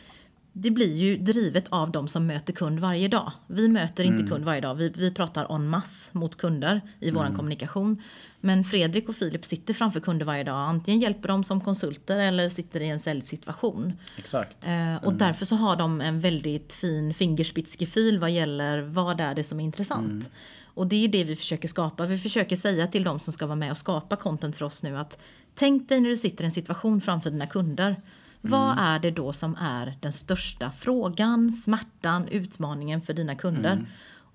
det 0.57 0.71
blir 0.71 0.97
ju 0.97 1.17
drivet 1.17 1.65
av 1.69 1.91
de 1.91 2.09
som 2.09 2.27
möter 2.27 2.53
kund 2.53 2.81
varje 2.81 3.09
dag. 3.09 3.33
Vi 3.47 3.69
möter 3.69 4.05
inte 4.05 4.17
mm. 4.17 4.29
kund 4.29 4.45
varje 4.45 4.61
dag. 4.61 4.75
Vi, 4.75 4.89
vi 4.89 5.11
pratar 5.11 5.55
en 5.55 5.69
mass 5.69 6.09
mot 6.13 6.37
kunder 6.37 6.81
i 7.01 7.11
vår 7.11 7.25
mm. 7.25 7.37
kommunikation. 7.37 8.03
Men 8.41 8.65
Fredrik 8.65 9.09
och 9.09 9.17
Filip 9.17 9.45
sitter 9.45 9.75
framför 9.75 10.01
kunder 10.01 10.27
varje 10.27 10.45
dag. 10.45 10.57
Antingen 10.57 11.01
hjälper 11.01 11.29
de 11.29 11.45
som 11.45 11.61
konsulter 11.61 12.19
eller 12.19 12.49
sitter 12.49 12.81
i 12.81 12.89
en 12.89 13.01
säljsituation. 13.01 13.93
Exakt. 14.19 14.67
Eh, 14.67 14.97
och 14.97 15.13
mm. 15.13 15.19
därför 15.19 15.47
så 15.47 15.57
har 15.57 15.77
de 15.77 16.01
en 16.01 16.21
väldigt 16.21 16.73
fin 16.73 17.15
fingerspitzgefühl 17.15 18.19
vad 18.19 18.31
gäller 18.31 18.81
vad 18.81 19.21
är 19.21 19.35
det 19.35 19.45
som 19.45 19.61
är 19.61 19.65
intressant. 19.65 20.31
Och 20.75 20.87
det 20.87 21.05
är 21.05 21.09
det 21.09 21.25
vi 21.25 21.37
försöker 21.37 21.69
skapa. 21.69 22.07
Vi 22.07 22.19
försöker 22.19 22.57
säga 22.57 22.87
till 22.87 23.05
de 23.05 23.21
som 23.21 23.33
ska 23.33 23.47
vara 23.47 23.57
med 23.57 23.71
och 23.71 23.79
skapa 23.79 24.17
content 24.17 24.57
för 24.57 24.65
oss 24.65 24.83
nu 24.83 24.97
att 24.97 25.19
tänk 25.55 25.89
dig 25.89 26.01
när 26.01 26.11
du 26.11 26.17
sitter 26.17 26.45
i 26.45 26.47
en 26.47 26.51
situation 26.51 27.01
framför 27.01 27.31
dina 27.31 27.47
kunder. 27.47 27.97
Vad 28.41 28.73
mm. 28.73 28.85
är 28.85 28.99
det 28.99 29.11
då 29.11 29.33
som 29.33 29.57
är 29.61 29.99
den 30.01 30.13
största 30.13 30.71
frågan, 30.79 31.53
smärtan, 31.53 32.29
utmaningen 32.29 33.03
för 33.03 33.15
dina 33.15 33.35
kunder? 33.35 33.73
Mm. 33.73 33.87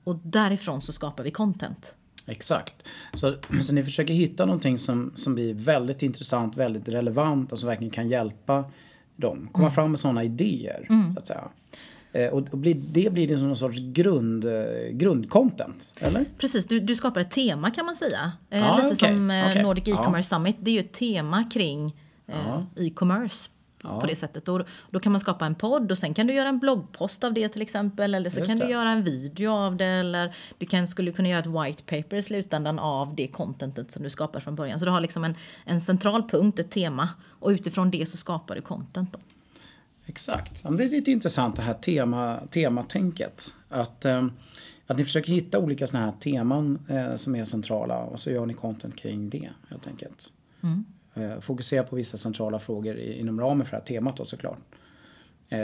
Och 0.04 0.16
därifrån 0.16 0.82
så 0.82 0.94
skapar 0.94 1.24
vi 1.24 1.32
content. 1.32 1.94
Exakt. 2.26 2.84
Så, 3.14 3.36
så 3.62 3.74
ni 3.74 3.84
försöker 3.84 4.14
hitta 4.14 4.46
någonting 4.46 4.78
som, 4.78 5.12
som 5.16 5.36
blir 5.36 5.54
väldigt 5.54 6.02
intressant, 6.02 6.58
väldigt 6.58 6.88
relevant 6.88 7.52
och 7.52 7.60
som 7.60 7.70
verkligen 7.70 7.92
kan 7.92 8.10
hjälpa 8.10 8.66
dem. 9.16 9.50
Komma 9.52 9.68
mm. 9.68 9.76
fram 9.76 9.92
med 9.92 10.00
sådana 10.00 10.24
idéer. 10.24 10.86
Mm. 10.90 11.14
Så 11.14 11.20
att 11.20 11.28
säga. 11.28 11.50
Eh, 12.12 12.30
och, 12.30 12.58
det 12.58 13.10
blir 13.14 13.28
det 13.28 13.38
som 13.38 13.48
någon 13.48 13.58
sorts 13.58 13.80
grund, 13.80 14.46
eh, 14.46 14.92
grundcontent, 14.92 15.94
eller? 16.00 16.26
Precis, 16.38 16.66
du, 16.66 16.80
du 16.80 16.96
skapar 16.96 17.22
ett 17.22 17.32
tema 17.32 17.72
kan 17.72 17.86
man 17.86 17.96
säga. 17.96 18.32
Ah, 18.52 18.76
lite 18.76 18.88
okay, 18.88 18.96
som 18.96 19.26
okay. 19.26 19.64
Nordic 19.64 19.88
E-commerce 19.88 20.36
ah. 20.36 20.38
Summit, 20.38 20.56
det 20.60 20.72
är 20.72 20.74
ju 20.74 20.80
ett 20.80 20.94
tema 20.94 21.44
kring 21.44 21.96
ah. 22.28 22.62
e-commerce. 22.76 23.50
På 23.82 24.06
det 24.08 24.16
sättet. 24.16 24.48
Och 24.48 24.62
då 24.90 25.00
kan 25.00 25.12
man 25.12 25.22
skapa 25.22 25.46
en 25.46 25.56
podd 25.56 25.92
och 25.92 25.98
sen 25.98 26.14
kan 26.14 26.28
du 26.28 26.34
göra 26.34 26.50
en 26.50 26.60
bloggpost 26.60 27.24
av 27.24 27.34
det 27.34 27.50
till 27.50 27.62
exempel. 27.62 28.16
Eller 28.16 28.30
så 28.30 28.40
Just 28.40 28.50
kan 28.50 28.58
det. 28.58 28.66
du 28.66 28.72
göra 28.72 28.90
en 28.90 29.04
video 29.04 29.52
av 29.52 29.76
det. 29.76 29.86
Eller 29.86 30.36
du 30.58 30.66
kan, 30.66 30.88
skulle 30.88 31.12
kunna 31.12 31.30
göra 31.30 31.40
ett 31.40 31.46
white 31.68 31.84
paper 31.84 32.18
i 32.18 32.24
slutändan 32.24 32.80
av 32.80 33.16
det 33.16 33.28
contentet 33.28 33.92
som 33.92 34.04
du 34.04 34.10
skapar 34.10 34.40
från 34.40 34.56
början. 34.56 34.80
Så 34.80 34.86
du 34.86 34.92
har 34.92 35.02
liksom 35.02 35.24
en, 35.24 35.36
en 35.66 35.82
central 35.82 36.30
punkt, 36.30 36.60
ett 36.60 36.72
tema. 36.72 37.10
Och 37.40 37.50
utifrån 37.50 37.92
det 37.92 38.10
så 38.10 38.18
skapar 38.18 38.56
du 38.56 38.62
content. 38.62 39.14
Då. 39.14 39.20
Exakt. 40.10 40.64
det 40.64 40.84
är 40.84 40.90
lite 40.90 41.12
intressant 41.12 41.56
det 41.56 41.62
här 41.62 41.74
tema, 41.74 42.40
tematänket. 42.52 43.54
Att, 43.70 44.06
eh, 44.06 44.28
att 44.88 44.98
ni 44.98 45.06
försöker 45.06 45.32
hitta 45.34 45.60
olika 45.60 45.88
sådana 45.88 46.06
här 46.06 46.14
teman 46.20 46.80
eh, 46.90 47.16
som 47.16 47.36
är 47.36 47.46
centrala 47.46 47.98
och 47.98 48.20
så 48.20 48.32
gör 48.32 48.46
ni 48.46 48.54
content 48.54 48.96
kring 48.96 49.30
det 49.30 49.50
helt 49.70 49.88
enkelt. 49.88 50.32
Mm. 50.64 50.86
Eh, 51.14 51.40
fokusera 51.40 51.84
på 51.84 51.96
vissa 51.96 52.18
centrala 52.18 52.60
frågor 52.60 52.98
inom 52.98 53.40
ramen 53.40 53.66
för 53.66 53.72
det 53.72 53.78
här 53.78 53.86
temat 53.86 54.18
då 54.18 54.26
såklart. 54.26 54.60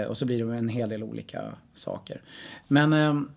Och 0.09 0.17
så 0.17 0.25
blir 0.25 0.45
det 0.45 0.57
en 0.57 0.69
hel 0.69 0.89
del 0.89 1.03
olika 1.03 1.41
saker. 1.73 2.21
Men, 2.67 2.89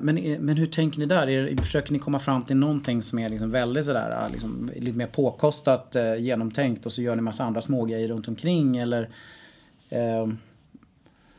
men, 0.00 0.36
men 0.40 0.56
hur 0.56 0.66
tänker 0.66 0.98
ni 0.98 1.06
där? 1.06 1.28
Är, 1.28 1.62
försöker 1.62 1.92
ni 1.92 1.98
komma 1.98 2.18
fram 2.18 2.44
till 2.44 2.56
någonting 2.56 3.02
som 3.02 3.18
är 3.18 3.28
liksom 3.28 3.50
väldigt 3.50 3.86
sådär, 3.86 4.28
liksom, 4.32 4.70
lite 4.76 4.98
mer 4.98 5.06
påkostat, 5.06 5.96
genomtänkt 6.18 6.86
och 6.86 6.92
så 6.92 7.02
gör 7.02 7.16
ni 7.16 7.22
massa 7.22 7.44
andra 7.44 7.62
smågrejer 7.62 8.08
runt 8.08 8.28
omkring 8.28 8.76
eller? 8.76 9.10
Eh, 9.88 10.26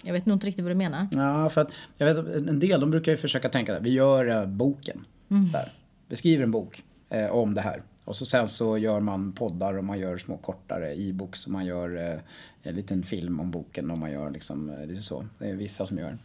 jag 0.01 0.13
vet 0.13 0.25
nog 0.25 0.35
inte 0.35 0.47
riktigt 0.47 0.63
vad 0.63 0.71
du 0.71 0.75
menar. 0.75 1.07
Ja, 1.11 1.49
för 1.49 1.61
att 1.61 1.71
jag 1.97 2.13
vet 2.13 2.35
en 2.47 2.59
del 2.59 2.79
de 2.79 2.91
brukar 2.91 3.11
ju 3.11 3.17
försöka 3.17 3.49
tänka 3.49 3.77
att 3.77 3.83
vi 3.83 3.89
gör 3.89 4.45
boken. 4.45 5.05
Mm. 5.29 5.51
Där. 5.51 5.71
Vi 6.07 6.15
skriver 6.15 6.43
en 6.43 6.51
bok 6.51 6.83
eh, 7.09 7.27
om 7.27 7.53
det 7.53 7.61
här. 7.61 7.81
Och 8.07 8.15
så 8.15 8.25
sen 8.25 8.47
så 8.47 8.77
gör 8.77 8.99
man 8.99 9.31
poddar 9.31 9.77
och 9.77 9.83
man 9.83 9.99
gör 9.99 10.17
små 10.17 10.37
kortare 10.37 10.95
e-books 10.95 11.45
och 11.45 11.51
man 11.51 11.65
gör 11.65 12.11
eh, 12.11 12.19
en 12.63 12.75
liten 12.75 13.03
film 13.03 13.39
om 13.39 13.51
boken 13.51 13.91
och 13.91 13.97
man 13.97 14.11
gör 14.11 14.29
liksom 14.29 14.69
eh, 14.69 14.85
lite 14.85 15.01
så. 15.01 15.25
Det 15.37 15.49
är 15.49 15.55
vissa 15.55 15.85
som 15.85 15.97
gör. 15.97 16.17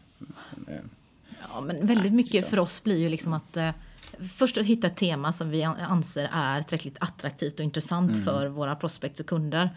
Eh, 0.69 0.77
ja 1.53 1.61
men 1.61 1.87
väldigt 1.87 2.13
mycket 2.13 2.49
för 2.49 2.59
oss 2.59 2.83
blir 2.83 2.99
ju 2.99 3.09
liksom 3.09 3.33
att 3.33 3.57
eh, 3.57 3.71
först 4.37 4.59
att 4.59 4.65
hitta 4.65 4.87
ett 4.87 4.97
tema 4.97 5.33
som 5.33 5.51
vi 5.51 5.63
anser 5.63 6.31
är 6.33 6.63
tillräckligt 6.63 6.97
attraktivt 7.01 7.59
och 7.59 7.65
intressant 7.65 8.13
mm. 8.13 8.25
för 8.25 8.47
våra 8.47 8.77
prospects 8.77 9.21
och 9.21 9.27
kunder. 9.27 9.71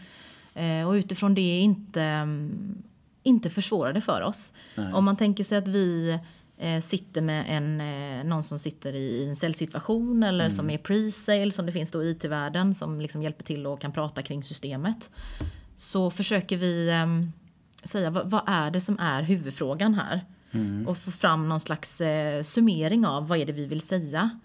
Eh, 0.56 0.88
och 0.88 0.92
utifrån 0.92 1.36
det 1.36 1.60
inte, 1.60 2.02
mm, 2.02 2.84
inte 3.24 3.50
försvåra 3.50 3.94
det 3.94 4.02
för 4.02 4.22
oss. 4.22 4.54
Nej. 4.76 4.94
Om 4.94 5.06
man 5.06 5.18
tänker 5.18 5.44
sig 5.44 5.58
att 5.58 5.68
vi 5.68 6.20
eh, 6.58 6.82
sitter 6.82 7.22
med 7.22 7.46
en, 7.48 7.82
eh, 7.82 8.24
någon 8.24 8.44
som 8.44 8.60
sitter 8.60 8.94
i 8.94 9.28
en 9.28 9.36
säljsituation 9.36 10.24
eller 10.24 10.46
mm. 10.46 10.58
som 10.58 10.70
är 10.70 10.78
pre-sale 10.78 11.52
som 11.52 11.66
det 11.66 11.72
finns 11.72 11.92
då 11.92 12.04
i 12.04 12.10
IT-världen 12.10 12.76
som 12.76 13.02
liksom 13.02 13.24
hjälper 13.24 13.44
till 13.44 13.68
och 13.68 13.82
kan 13.82 13.92
prata 13.92 14.22
kring 14.22 14.44
systemet. 14.44 15.10
Så 15.76 16.12
försöker 16.12 16.58
vi 16.58 16.90
eh, 16.90 17.08
säga 17.88 18.10
vad, 18.10 18.30
vad, 18.30 18.44
är 18.48 18.72
det 18.72 18.82
som 18.82 19.00
är 19.00 19.24
huvudfrågan 19.24 19.94
här? 19.94 20.26
Mm. 20.52 20.88
Och 20.88 20.98
få 20.98 21.12
fram 21.12 21.50
någon 21.50 21.60
slags 21.60 22.02
eh, 22.02 22.44
summering 22.44 23.06
av 23.06 23.28
vad 23.28 23.38
är 23.38 23.46
det 23.46 23.54
vi 23.54 23.66
vill 23.66 23.82
säga. 23.82 24.40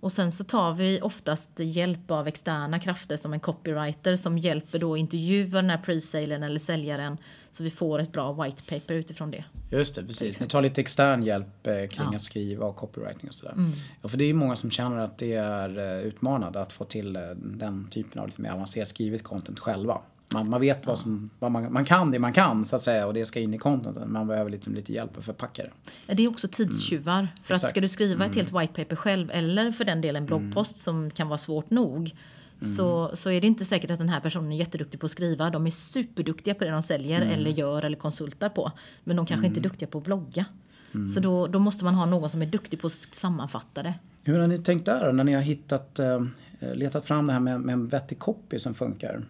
Och 0.00 0.12
sen 0.12 0.32
så 0.32 0.44
tar 0.44 0.74
vi 0.74 1.00
oftast 1.02 1.50
hjälp 1.56 2.10
av 2.10 2.28
externa 2.28 2.80
krafter 2.80 3.16
som 3.16 3.32
en 3.32 3.40
copywriter 3.40 4.16
som 4.16 4.38
hjälper 4.38 4.78
då 4.78 4.96
intervjua 4.96 5.62
den 5.62 5.70
här 5.70 5.78
pre-salen 5.78 6.42
eller 6.42 6.60
säljaren 6.60 7.18
så 7.52 7.62
vi 7.62 7.70
får 7.70 7.98
ett 7.98 8.12
bra 8.12 8.32
white 8.32 8.62
paper 8.68 8.94
utifrån 8.94 9.30
det. 9.30 9.44
Just 9.70 9.94
det, 9.94 10.04
precis. 10.04 10.40
Ni 10.40 10.46
tar 10.46 10.62
lite 10.62 10.80
extern 10.80 11.22
hjälp 11.22 11.66
eh, 11.66 11.74
kring 11.74 12.08
ja. 12.10 12.16
att 12.16 12.22
skriva 12.22 12.66
och 12.66 12.76
copywriting 12.76 13.28
och 13.28 13.34
sådär. 13.34 13.52
Mm. 13.52 13.72
Ja, 14.02 14.08
för 14.08 14.18
det 14.18 14.24
är 14.24 14.26
ju 14.26 14.34
många 14.34 14.56
som 14.56 14.70
känner 14.70 14.98
att 14.98 15.18
det 15.18 15.32
är 15.32 15.78
eh, 15.78 16.06
utmanande 16.06 16.60
att 16.60 16.72
få 16.72 16.84
till 16.84 17.16
eh, 17.16 17.22
den 17.36 17.88
typen 17.90 18.22
av 18.22 18.26
lite 18.26 18.42
mer 18.42 18.50
avancerat 18.50 18.88
skrivet 18.88 19.22
content 19.22 19.58
själva. 19.58 20.00
Man, 20.32 20.48
man 20.48 20.60
vet 20.60 20.86
vad 20.86 20.98
som, 20.98 21.30
vad 21.38 21.52
man, 21.52 21.72
man 21.72 21.84
kan 21.84 22.10
det 22.10 22.18
man 22.18 22.32
kan 22.32 22.64
så 22.64 22.76
att 22.76 22.82
säga 22.82 23.06
och 23.06 23.14
det 23.14 23.26
ska 23.26 23.40
in 23.40 23.54
i 23.54 23.58
contenten. 23.58 24.12
Man 24.12 24.26
behöver 24.26 24.50
lite, 24.50 24.70
lite 24.70 24.92
hjälp 24.92 25.18
att 25.18 25.24
förpacka 25.24 25.62
det. 25.62 25.70
Ja, 26.06 26.14
det 26.14 26.24
är 26.24 26.28
också 26.28 26.48
tidstjuvar. 26.48 27.18
Mm. 27.18 27.28
För 27.44 27.54
Exakt. 27.54 27.64
att 27.64 27.70
ska 27.70 27.80
du 27.80 27.88
skriva 27.88 28.26
ett 28.26 28.32
mm. 28.32 28.46
helt 28.46 28.62
white 28.62 28.84
paper 28.84 28.96
själv 28.96 29.30
eller 29.30 29.72
för 29.72 29.84
den 29.84 30.00
delen 30.00 30.26
bloggpost 30.26 30.72
mm. 30.72 30.78
som 30.78 31.10
kan 31.10 31.28
vara 31.28 31.38
svårt 31.38 31.70
nog 31.70 32.14
Mm. 32.60 32.74
Så, 32.74 33.16
så 33.16 33.30
är 33.30 33.40
det 33.40 33.46
inte 33.46 33.64
säkert 33.64 33.90
att 33.90 33.98
den 33.98 34.08
här 34.08 34.20
personen 34.20 34.52
är 34.52 34.56
jätteduktig 34.56 35.00
på 35.00 35.06
att 35.06 35.12
skriva. 35.12 35.50
De 35.50 35.66
är 35.66 35.70
superduktiga 35.70 36.54
på 36.54 36.64
det 36.64 36.70
de 36.70 36.82
säljer 36.82 37.22
mm. 37.22 37.34
eller 37.34 37.50
gör 37.50 37.82
eller 37.82 37.96
konsultar 37.96 38.48
på. 38.48 38.72
Men 39.04 39.16
de 39.16 39.26
kanske 39.26 39.46
inte 39.46 39.58
är 39.58 39.60
mm. 39.60 39.70
duktiga 39.70 39.88
på 39.88 39.98
att 39.98 40.04
blogga. 40.04 40.44
Mm. 40.94 41.08
Så 41.08 41.20
då, 41.20 41.46
då 41.46 41.58
måste 41.58 41.84
man 41.84 41.94
ha 41.94 42.06
någon 42.06 42.30
som 42.30 42.42
är 42.42 42.46
duktig 42.46 42.80
på 42.80 42.86
att 42.86 42.92
sammanfatta 42.92 43.82
det. 43.82 43.94
Hur 44.22 44.38
har 44.38 44.46
ni 44.46 44.58
tänkt 44.58 44.84
där 44.84 45.12
när 45.12 45.24
ni 45.24 45.32
har 45.32 45.40
hittat, 45.40 45.98
eh, 45.98 46.24
letat 46.74 47.04
fram 47.04 47.26
det 47.26 47.32
här 47.32 47.40
med, 47.40 47.60
med 47.60 47.72
en 47.72 47.88
vettig 47.88 48.18
copy 48.18 48.58
som 48.58 48.74
funkar? 48.74 49.24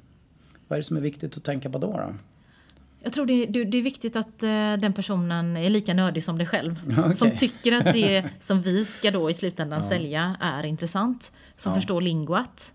Vad 0.68 0.76
är 0.76 0.80
det 0.80 0.86
som 0.86 0.96
är 0.96 1.00
viktigt 1.00 1.36
att 1.36 1.44
tänka 1.44 1.70
på 1.70 1.78
då? 1.78 1.92
då? 1.92 2.14
Jag 3.02 3.12
tror 3.12 3.26
det, 3.26 3.46
det, 3.46 3.64
det 3.64 3.78
är 3.78 3.82
viktigt 3.82 4.16
att 4.16 4.42
uh, 4.42 4.76
den 4.80 4.92
personen 4.92 5.56
är 5.56 5.70
lika 5.70 5.94
nördig 5.94 6.24
som 6.24 6.38
dig 6.38 6.46
själv. 6.46 6.80
Okay. 6.98 7.14
Som 7.14 7.36
tycker 7.36 7.72
att 7.72 7.84
det 7.84 8.24
som 8.40 8.62
vi 8.62 8.84
ska 8.84 9.10
då 9.10 9.30
i 9.30 9.34
slutändan 9.34 9.80
ja. 9.82 9.88
sälja 9.88 10.36
är 10.40 10.66
intressant. 10.66 11.32
Som 11.56 11.72
ja. 11.72 11.76
förstår 11.76 12.00
linguat 12.00 12.72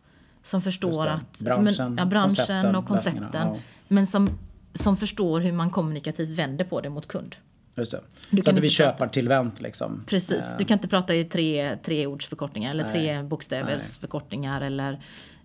som 0.49 0.61
förstår 0.61 1.07
att 1.07 1.39
branschen, 1.39 1.73
som, 1.73 1.97
ja, 1.97 2.05
branschen 2.05 2.35
koncepten, 2.35 2.75
och 2.75 2.87
koncepten. 2.87 3.57
Men 3.87 4.07
som, 4.07 4.29
som 4.73 4.97
förstår 4.97 5.39
hur 5.39 5.51
man 5.51 5.69
kommunikativt 5.69 6.29
vänder 6.29 6.65
på 6.65 6.81
det 6.81 6.89
mot 6.89 7.07
kund. 7.07 7.35
Just 7.75 7.91
det. 7.91 8.01
Du 8.29 8.41
så 8.41 8.49
att 8.49 8.59
vi 8.59 8.69
köpar 8.69 9.07
tillvänt 9.07 9.61
liksom. 9.61 10.03
Precis, 10.07 10.31
Eh, 10.31 10.57
du 10.57 10.65
kan 10.65 10.77
inte 10.77 10.87
prata 10.87 11.15
i 11.15 11.25
tre, 11.25 11.77
tre 11.83 12.07
ords 12.07 12.25
förkortningar 12.25 12.71
eller 12.71 12.83
Nej. 12.83 12.93
tre 12.93 13.23
bokstävers 13.23 13.81
Nej. 13.81 13.97
förkortningar 13.99 14.61
eller, 14.61 14.99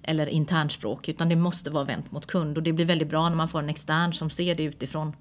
eller 0.04 0.26
internspråk 0.26 1.08
utan 1.08 1.28
det 1.28 1.36
måste 1.36 1.70
vara 1.70 1.84
vänt 1.84 2.12
mot 2.12 2.26
kund 2.26 2.56
och 2.56 2.62
det 2.62 2.72
blir 2.72 2.84
väldigt 2.86 3.08
bra 3.08 3.28
när 3.28 3.36
man 3.36 3.48
får 3.48 3.58
en 3.58 3.68
extern 3.68 4.12
som 4.12 4.30
ser 4.30 4.54
det 4.54 4.62
utifrån. 4.62 5.12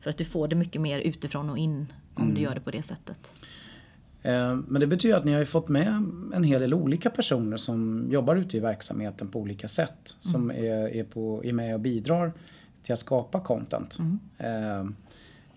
För 0.00 0.10
att 0.10 0.18
du 0.18 0.24
får 0.24 0.48
det 0.48 0.56
mycket 0.56 0.80
mer 0.80 0.98
utifrån 1.00 1.50
och 1.50 1.58
in 1.58 1.92
om 2.14 2.22
Mm. 2.22 2.34
du 2.34 2.40
gör 2.40 2.54
det 2.54 2.60
på 2.60 2.70
det 2.70 2.82
sättet. 2.82 3.16
Eh, 4.22 4.54
Men 4.68 4.80
det 4.80 4.86
betyder 4.86 5.16
att 5.16 5.24
ni 5.24 5.32
har 5.32 5.40
ju 5.40 5.46
fått 5.46 5.68
med 5.68 5.86
en 6.34 6.44
hel 6.44 6.60
del 6.60 6.74
olika 6.74 7.10
personer 7.10 7.56
som 7.56 8.06
jobbar 8.10 8.36
ute 8.36 8.56
i 8.56 8.60
verksamheten 8.60 9.28
på 9.28 9.40
olika 9.40 9.68
sätt. 9.68 10.16
Som 10.20 10.50
är, 10.50 10.88
är, 10.96 11.04
på, 11.04 11.44
är 11.44 11.52
med 11.52 11.74
och 11.74 11.80
bidrar 11.80 12.32
till 12.82 12.92
att 12.92 12.98
skapa 12.98 13.40
content. 13.40 13.98
Eh, 14.38 14.84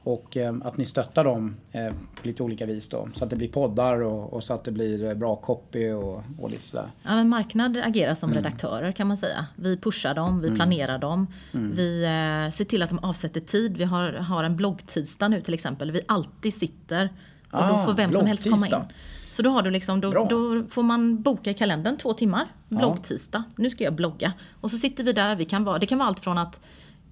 och 0.05 0.37
eh, 0.37 0.55
att 0.63 0.77
ni 0.77 0.85
stöttar 0.85 1.23
dem 1.23 1.55
eh, 1.71 1.87
på 2.21 2.27
lite 2.27 2.43
olika 2.43 2.65
vis 2.65 2.89
då. 2.89 3.07
Så 3.13 3.23
att 3.23 3.29
det 3.29 3.35
blir 3.35 3.47
poddar 3.47 4.01
och, 4.01 4.33
och 4.33 4.43
så 4.43 4.53
att 4.53 4.63
det 4.63 4.71
blir 4.71 5.03
eh, 5.05 5.13
bra 5.13 5.35
copy 5.35 5.91
och, 5.91 6.23
och 6.39 6.49
lite 6.49 6.63
sådär. 6.63 6.91
Ja, 7.03 7.15
men 7.15 7.29
marknad 7.29 7.77
agerar 7.77 8.15
som 8.15 8.29
Mm. 8.31 8.43
redaktörer 8.43 8.91
kan 8.91 9.07
man 9.07 9.17
säga. 9.17 9.45
Vi 9.55 9.77
pushar 9.77 10.13
dem, 10.13 10.41
vi 10.41 10.51
planerar 10.55 10.97
dem. 10.97 11.27
Mm. 11.53 11.75
Vi 11.75 12.03
eh, 12.03 12.55
ser 12.55 12.65
till 12.65 12.81
att 12.81 12.89
de 12.89 12.99
avsätter 12.99 13.39
tid. 13.41 13.77
Vi 13.77 13.83
har, 13.83 14.11
har 14.11 14.43
en 14.43 14.55
bloggtisdag 14.55 15.31
nu 15.31 15.41
till 15.41 15.53
exempel. 15.53 15.91
Vi 15.91 16.01
alltid 16.07 16.53
sitter 16.53 17.09
och 17.51 17.59
då 17.67 17.73
Ah, 17.73 17.85
får 17.85 17.93
vem 17.93 18.13
som 18.13 18.25
helst 18.25 18.43
komma 18.43 18.67
in. 18.67 18.73
Så 19.31 19.41
då, 19.41 19.49
har 19.49 19.61
du 19.61 19.71
liksom, 19.71 20.01
då, 20.01 20.25
då 20.29 20.63
får 20.69 20.83
man 20.83 21.21
boka 21.21 21.51
i 21.51 21.53
kalendern 21.53 21.97
två 21.97 22.13
timmar. 22.13 22.45
Ja. 22.69 22.77
Bloggtisdag. 22.77 23.43
Nu 23.55 23.69
ska 23.69 23.83
jag 23.83 23.93
blogga. 23.93 24.33
Och 24.61 24.71
så 24.71 24.77
sitter 24.77 25.03
vi 25.03 25.13
där. 25.13 25.35
Vi 25.35 25.45
kan 25.45 25.63
vara, 25.63 25.79
det 25.79 25.85
kan 25.85 25.97
vara 25.97 26.07
allt 26.09 26.19
från 26.19 26.37
att 26.37 26.59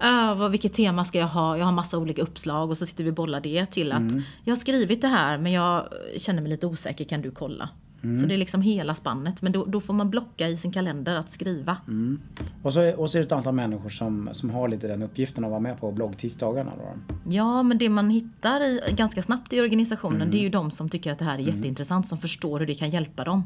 Äh, 0.03 0.35
vad, 0.37 0.51
vilket 0.51 0.73
tema 0.73 1.05
ska 1.05 1.17
jag 1.17 1.27
ha? 1.27 1.57
Jag 1.57 1.65
har 1.65 1.71
massa 1.71 1.97
olika 1.97 2.21
uppslag 2.21 2.69
och 2.71 2.77
så 2.77 2.85
sitter 2.85 3.03
vi 3.03 3.09
och 3.09 3.13
bollar 3.13 3.41
det 3.41 3.65
till 3.65 3.91
att 3.91 3.99
Mm. 3.99 4.21
jag 4.43 4.51
har 4.55 4.59
skrivit 4.59 5.01
det 5.01 5.07
här 5.07 5.37
men 5.37 5.51
jag 5.51 5.87
känner 6.17 6.41
mig 6.41 6.49
lite 6.49 6.67
osäker, 6.67 7.05
kan 7.05 7.21
du 7.21 7.31
kolla? 7.31 7.69
Mm. 8.03 8.21
Så 8.21 8.27
det 8.27 8.33
är 8.33 8.37
liksom 8.37 8.61
hela 8.61 8.95
spannet. 8.95 9.41
Men 9.41 9.51
då, 9.51 9.65
då 9.65 9.79
får 9.81 9.93
man 9.93 10.09
blocka 10.09 10.47
i 10.49 10.57
sin 10.57 10.71
kalender 10.71 11.15
att 11.15 11.29
skriva. 11.31 11.77
Mm. 11.87 12.19
Och, 12.63 12.73
så, 12.73 12.79
är- 12.79 12.99
och 12.99 13.11
så 13.11 13.17
är 13.17 13.19
det 13.19 13.25
ett 13.25 13.31
antal 13.31 13.53
människor 13.53 13.89
som, 13.89 14.29
som 14.31 14.49
har 14.49 14.67
lite 14.67 14.87
den 14.87 15.03
uppgiften 15.03 15.43
att 15.45 15.49
vara 15.49 15.59
med 15.59 15.79
på 15.79 15.91
bloggtisdagarna. 15.91 16.71
Då. 16.77 17.15
Ja, 17.31 17.63
men 17.63 17.77
det 17.77 17.89
man 17.89 18.09
hittar 18.09 18.61
i, 18.63 18.81
ganska 18.97 19.23
snabbt 19.23 19.53
i 19.53 19.61
organisationen 19.61 20.15
Mm. 20.21 20.31
det 20.31 20.37
är 20.37 20.41
ju 20.41 20.49
de 20.49 20.71
som 20.71 20.89
tycker 20.89 21.11
att 21.13 21.19
det 21.19 21.25
här 21.25 21.35
är 21.39 21.43
jätteintressant, 21.43 22.07
som 22.07 22.17
förstår 22.17 22.59
hur 22.59 22.65
det 22.67 22.75
kan 22.75 22.89
hjälpa 22.89 23.23
dem. 23.23 23.43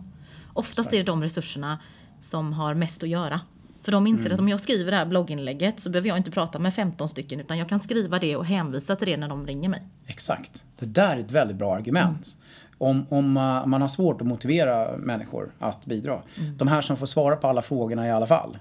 Oftast 0.53 0.79
Exakt. 0.79 0.93
är 0.93 0.97
det 0.97 1.03
de 1.03 1.23
resurserna 1.23 1.79
som 2.19 2.53
har 2.53 2.73
mest 2.73 3.03
att 3.03 3.09
göra. 3.09 3.39
För 3.87 3.91
de 3.91 4.07
inser 4.07 4.25
Mm. 4.25 4.33
att 4.33 4.39
om 4.39 4.49
jag 4.49 4.61
skriver 4.61 4.91
det 4.91 4.97
här 4.97 5.05
blogginlägget 5.05 5.79
så 5.79 5.89
behöver 5.89 6.07
jag 6.09 6.17
inte 6.17 6.31
prata 6.31 6.59
med 6.59 6.73
15 6.73 7.09
stycken 7.09 7.39
utan 7.39 7.57
jag 7.57 7.69
kan 7.69 7.79
skriva 7.79 8.19
det 8.19 8.35
och 8.35 8.45
hänvisa 8.45 8.95
till 8.95 9.07
det 9.07 9.17
när 9.17 9.27
de 9.27 9.47
ringer 9.47 9.69
mig. 9.69 9.81
Exakt. 10.07 10.63
Det 10.79 10.85
där 10.85 11.15
är 11.15 11.19
ett 11.19 11.31
väldigt 11.31 11.57
bra 11.57 11.75
argument. 11.75 12.35
Om, 12.77 13.05
om 13.09 13.37
uh, 13.37 13.65
man 13.65 13.81
har 13.81 13.87
svårt 13.87 14.21
att 14.21 14.27
motivera 14.27 14.97
människor 14.97 15.51
att 15.59 15.85
bidra. 15.85 16.21
De 16.57 16.67
här 16.67 16.81
som 16.81 16.97
får 16.97 17.05
svara 17.05 17.35
på 17.35 17.47
alla 17.47 17.61
frågorna 17.61 18.07
i 18.07 18.11
alla 18.11 18.27
fall. 18.27 18.57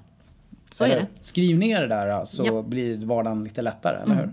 Så 0.71 0.85
är 0.85 0.89
det. 0.89 1.07
Skriv 1.21 1.59
ner 1.59 1.81
det 1.81 1.87
där 1.87 2.19
uh, 2.19 2.25
så 2.25 2.47
Ja. 2.47 2.63
blir 2.63 3.07
vardagen 3.07 3.45
lite 3.45 3.63
lättare, 3.63 4.03
eller 4.03 4.15
hur? 4.15 4.33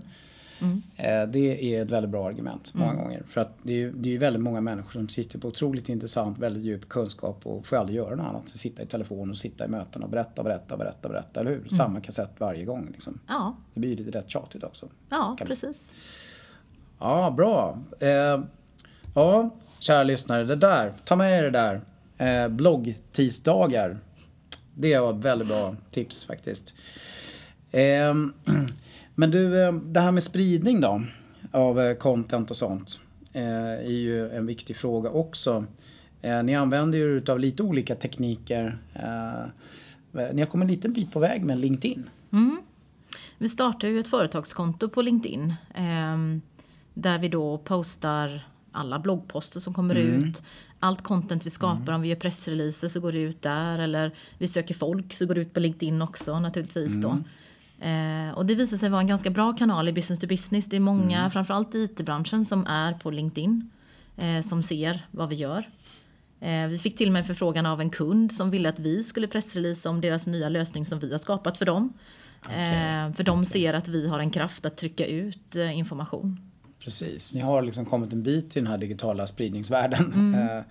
Mm. 0.60 0.82
Eh, 0.96 1.26
Det 1.32 1.74
är 1.76 1.82
ett 1.82 1.90
väldigt 1.90 2.10
bra 2.10 2.28
argument 2.28 2.70
många 2.74 2.90
Mm. 2.92 3.04
gånger. 3.04 3.22
För 3.28 3.40
att 3.40 3.52
det 3.62 3.72
är, 3.72 3.76
ju- 3.76 3.92
det 3.92 4.14
är 4.14 4.18
väldigt 4.18 4.42
många 4.42 4.60
människor 4.60 4.90
som 4.92 5.08
sitter 5.08 5.38
på 5.38 5.48
otroligt 5.48 5.88
intressant, 5.88 6.38
väldigt 6.38 6.62
djup 6.62 6.88
kunskap 6.88 7.46
och 7.46 7.66
får 7.66 7.76
aldrig 7.76 7.96
göra 7.96 8.14
något 8.14 8.26
annat 8.26 8.42
än 8.42 8.48
sitta 8.48 8.82
i 8.82 8.86
telefon 8.86 9.30
och 9.30 9.36
sitta 9.36 9.64
i 9.64 9.68
möten 9.68 10.02
och 10.02 10.08
berätta, 10.10 10.42
berätta, 10.42 10.76
berätta, 10.76 11.08
berätta, 11.08 11.40
eller 11.40 11.50
hur? 11.50 11.58
Mm. 11.58 11.70
Samma 11.70 12.00
kassett 12.00 12.30
varje 12.38 12.64
gång 12.64 12.88
liksom. 12.92 13.18
Ja, 13.28 13.56
Det 13.74 13.80
blir 13.80 13.96
lite 13.96 14.18
rätt 14.18 14.30
tjatigt 14.30 14.64
också. 14.64 14.88
ja 15.08 15.36
Kan- 15.38 15.46
precis. 15.48 15.92
Ja, 16.98 17.30
bra. 17.36 17.78
Eh, 18.00 18.40
ja, 19.14 19.50
kära 19.78 20.02
lyssnare, 20.02 20.44
det 20.44 20.56
där, 20.56 20.92
ta 21.04 21.16
med 21.16 21.38
er 21.38 21.42
det 21.42 21.50
där. 21.50 21.80
Eh, 22.18 22.48
bloggtisdagar. 22.48 23.98
Det 24.74 24.98
var 24.98 25.10
ett 25.10 25.24
väldigt 25.24 25.48
bra 25.48 25.76
tips 25.90 26.24
faktiskt. 26.24 26.74
Eh, 27.70 28.14
men 29.14 29.30
du, 29.30 29.62
eh, 29.62 29.72
det 29.72 30.00
här 30.00 30.12
med 30.12 30.22
spridning 30.22 30.80
då 30.80 31.02
av 31.50 31.80
eh, 31.80 31.94
content 31.96 32.50
och 32.50 32.56
sånt 32.56 33.00
eh, 33.32 33.72
är 33.72 33.90
ju 33.90 34.30
en 34.30 34.46
viktig 34.46 34.76
fråga 34.76 35.10
också. 35.10 35.64
Ni 36.44 36.54
använder 36.54 36.98
ju 36.98 37.04
utav 37.16 37.38
lite 37.40 37.62
olika 37.62 37.94
tekniker. 37.94 38.78
Ni 40.32 40.40
har 40.40 40.46
kommit 40.46 40.64
en 40.66 40.70
liten 40.74 40.92
bit 40.92 41.12
på 41.12 41.18
väg 41.20 41.44
med 41.44 41.58
LinkedIn. 41.58 42.10
Mm. 42.32 42.58
Vi 43.38 43.48
startar 43.48 43.88
ju 43.88 44.00
ett 44.00 44.08
företagskonto 44.08 44.88
på 44.88 45.02
LinkedIn. 45.02 45.54
ehm, 45.74 46.40
där 46.94 47.18
vi 47.18 47.28
då 47.28 47.58
postar 47.58 48.46
alla 48.72 48.98
bloggposter 48.98 49.60
som 49.60 49.74
kommer 49.74 49.94
Mm. 49.96 50.24
ut. 50.24 50.42
Allt 50.78 51.02
content 51.02 51.46
vi 51.46 51.50
skapar, 51.50 51.92
om 51.92 52.00
vi 52.02 52.08
gör 52.08 52.16
pressreleaser 52.16 52.88
så 52.88 53.00
går 53.00 53.12
det 53.12 53.18
ut 53.18 53.42
där. 53.42 53.78
Eller 53.78 54.10
vi 54.38 54.48
söker 54.48 54.74
folk 54.74 55.14
så 55.14 55.26
går 55.26 55.34
det 55.34 55.40
ut 55.40 55.54
på 55.54 55.60
LinkedIn 55.60 56.02
också 56.02 56.40
naturligtvis 56.40 56.92
då. 57.02 57.18
Eh, 57.84 58.34
och 58.34 58.46
det 58.46 58.54
visar 58.54 58.76
sig 58.76 58.88
vara 58.88 59.00
en 59.00 59.06
ganska 59.06 59.30
bra 59.30 59.52
kanal 59.52 59.88
i 59.88 59.92
business 59.92 60.20
to 60.20 60.26
business. 60.26 60.66
Det 60.66 60.76
är 60.76 60.80
många, 60.80 61.30
framförallt 61.30 61.74
i 61.74 61.78
IT-branschen, 61.78 62.44
som 62.44 62.66
är 62.66 62.92
på 62.92 63.10
LinkedIn. 63.10 63.70
Eh, 64.16 64.42
som 64.42 64.62
ser 64.62 65.06
vad 65.10 65.28
vi 65.28 65.34
gör. 65.34 65.68
Eh, 66.40 66.66
vi 66.66 66.78
fick 66.78 66.96
till 66.96 67.08
och 67.08 67.12
med 67.12 67.20
en 67.20 67.26
förfrågan 67.26 67.66
av 67.66 67.80
en 67.80 67.90
kund 67.90 68.32
som 68.32 68.50
ville 68.50 68.68
att 68.68 68.78
vi 68.78 69.04
skulle 69.04 69.26
pressreleasa 69.26 69.90
om 69.90 70.00
deras 70.00 70.26
nya 70.26 70.48
lösning 70.48 70.86
som 70.86 70.98
vi 70.98 71.12
har 71.12 71.18
skapat 71.18 71.58
för 71.58 71.66
dem. 71.66 71.92
Eh, 72.44 73.12
för 73.12 73.22
de 73.22 73.44
ser 73.44 73.74
att 73.74 73.88
vi 73.88 74.08
har 74.08 74.18
en 74.18 74.30
kraft 74.30 74.64
att 74.64 74.76
trycka 74.76 75.06
ut 75.06 75.56
eh, 75.56 75.78
information. 75.78 76.50
Precis, 76.84 77.32
ni 77.32 77.40
har 77.40 77.62
liksom 77.62 77.84
kommit 77.84 78.12
en 78.12 78.22
bit 78.22 78.56
i 78.56 78.60
den 78.60 78.66
här 78.66 78.78
digitala 78.78 79.26
spridningsvärlden. 79.26 80.12
Mm. 80.14 80.34
Eh, 80.58 80.62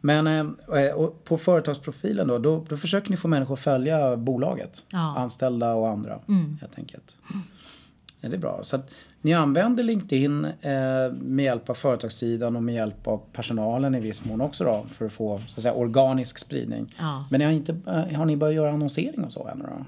Men 0.00 0.26
eh, 0.26 0.94
och 0.94 1.24
på 1.24 1.38
företagsprofilen 1.38 2.28
då, 2.28 2.38
då, 2.38 2.64
då 2.68 2.76
försöker 2.76 3.10
ni 3.10 3.16
få 3.16 3.28
människor 3.28 3.54
att 3.54 3.60
följa 3.60 4.16
bolaget. 4.16 4.84
Ja. 4.92 5.14
Anställda 5.18 5.74
och 5.74 5.88
andra 5.88 6.18
Mm. 6.28 6.58
helt 6.60 6.78
enkelt. 6.78 7.16
Ja, 8.20 8.28
det 8.28 8.36
är 8.36 8.40
bra. 8.40 8.60
Så 8.62 8.76
att 8.76 8.90
ni 9.20 9.34
använder 9.34 9.82
LinkedIn 9.84 10.44
eh, 10.44 11.12
med 11.20 11.44
hjälp 11.44 11.70
av 11.70 11.74
företagssidan 11.74 12.56
och 12.56 12.62
med 12.62 12.74
hjälp 12.74 13.06
av 13.06 13.20
personalen 13.32 13.94
i 13.94 14.00
viss 14.00 14.24
mån 14.24 14.40
också 14.40 14.64
då 14.64 14.86
för 14.94 15.06
att 15.06 15.12
få 15.12 15.38
så 15.48 15.56
att 15.58 15.62
säga, 15.62 15.74
organisk 15.74 16.38
spridning. 16.38 16.94
Ja. 16.98 17.24
Men 17.30 17.38
ni 17.38 17.44
har, 17.44 17.52
inte, 17.52 17.76
eh, 17.86 18.18
har 18.18 18.24
ni 18.24 18.36
börjat 18.36 18.54
göra 18.54 18.72
annonsering 18.72 19.24
och 19.24 19.32
så 19.32 19.48
ännu 19.48 19.64
då? 19.64 19.84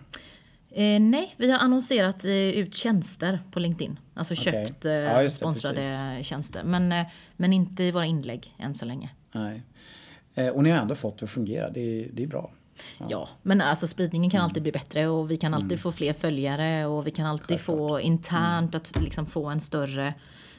Eh, 0.78 1.00
nej, 1.00 1.34
vi 1.36 1.50
har 1.50 1.58
annonserat 1.58 2.24
eh, 2.24 2.30
ut 2.32 2.74
tjänster 2.74 3.40
på 3.50 3.60
LinkedIn. 3.60 3.98
Alltså 4.14 4.34
Okej. 4.34 4.66
köpt 4.66 4.84
eh, 4.84 4.92
Ja, 4.92 5.22
det, 5.22 5.30
sponsrade 5.30 5.76
precis. 5.76 6.26
tjänster. 6.26 6.64
Men, 6.64 6.92
eh, 6.92 7.06
men 7.36 7.52
inte 7.52 7.82
i 7.82 7.90
våra 7.90 8.06
inlägg 8.06 8.54
än 8.58 8.74
så 8.74 8.84
länge. 8.84 9.10
Nej. 9.32 9.62
Eh, 10.34 10.48
och 10.48 10.62
ni 10.62 10.70
har 10.70 10.78
ändå 10.78 10.94
fått 10.94 11.18
det 11.18 11.24
att 11.24 11.30
fungera, 11.30 11.70
det 11.70 11.80
är, 11.80 12.08
det 12.12 12.22
är 12.22 12.26
bra. 12.26 12.50
Ja, 13.08 13.28
men 13.42 13.60
alltså 13.60 13.86
spridningen 13.86 14.30
kan 14.30 14.38
Mm. 14.38 14.44
alltid 14.44 14.62
bli 14.62 14.72
bättre 14.72 15.08
och 15.08 15.30
vi 15.30 15.36
kan 15.36 15.54
alltid 15.54 15.80
få 15.80 15.92
fler 15.92 16.12
följare 16.12 16.86
och 16.86 17.06
vi 17.06 17.10
kan 17.10 17.26
alltid 17.26 17.60
få 17.60 18.00
internt 18.00 18.74
Mm. 18.74 18.80
att 18.96 19.02
liksom 19.04 19.26
få 19.26 19.46
en 19.46 19.60
större 19.60 20.14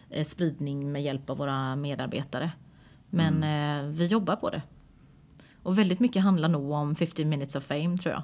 eh, 0.09 0.25
spridning 0.25 0.91
med 0.91 1.03
hjälp 1.03 1.29
av 1.29 1.37
våra 1.37 1.75
medarbetare. 1.75 2.51
Men 3.09 3.43
Mm. 3.43 3.93
vi 3.93 4.05
jobbar 4.05 4.35
på 4.35 4.49
det. 4.49 4.61
Och 5.63 5.77
väldigt 5.77 5.99
mycket 5.99 6.21
handlar 6.23 6.49
nog 6.49 6.71
om 6.71 6.95
50 6.95 7.25
minutes 7.25 7.55
of 7.55 7.63
fame 7.63 7.97
tror 7.97 8.13
jag. 8.13 8.23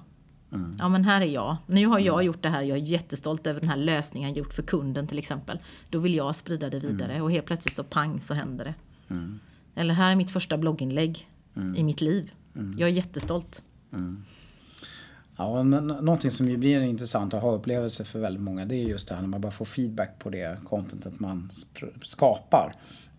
Mm. 0.56 0.76
Ja 0.80 0.90
men 0.90 1.04
här 1.04 1.22
är 1.22 1.26
jag. 1.26 1.58
Nu 1.66 1.86
har 1.86 2.00
jag 2.00 2.24
gjort 2.24 2.42
det 2.42 2.50
här. 2.50 2.62
Jag 2.62 2.78
är 2.78 2.82
jättestolt 2.82 3.48
över 3.48 3.60
den 3.60 3.70
här 3.70 3.78
lösningen 3.78 4.30
jag 4.30 4.38
gjort 4.38 4.54
för 4.54 4.64
kunden 4.64 5.08
till 5.08 5.20
exempel. 5.20 5.60
Då 5.90 6.00
vill 6.00 6.16
jag 6.16 6.36
sprida 6.36 6.70
det 6.70 6.80
vidare 6.80 7.22
och 7.22 7.32
helt 7.32 7.46
plötsligt 7.46 7.76
så 7.76 7.84
pang 7.84 8.22
så 8.22 8.34
händer 8.34 8.66
det. 8.66 8.74
Mm. 9.14 9.40
Eller 9.76 9.94
här 9.94 10.12
är 10.12 10.16
mitt 10.16 10.32
första 10.32 10.58
blogginlägg 10.58 11.30
i 11.76 11.84
mitt 11.84 12.02
liv. 12.02 12.32
Jag 12.78 12.90
är 12.90 12.94
jättestolt. 12.94 13.62
Ja, 15.38 15.64
men 15.64 15.88
någonting 15.88 16.32
som 16.32 16.50
ju 16.50 16.58
blir 16.58 16.78
en 16.78 16.90
intressant 16.90 17.34
aha-upplevelse 17.34 18.06
för 18.06 18.20
väldigt 18.20 18.44
många 18.44 18.66
det 18.66 18.76
är 18.76 18.84
just 18.84 19.08
det 19.08 19.16
här 19.16 19.22
när 19.22 19.30
man 19.30 19.42
bara 19.42 19.52
får 19.52 19.66
feedback 19.66 20.20
på 20.20 20.30
det 20.30 20.58
contentet 20.64 21.20
man 21.20 21.52
skapar. 22.02 22.74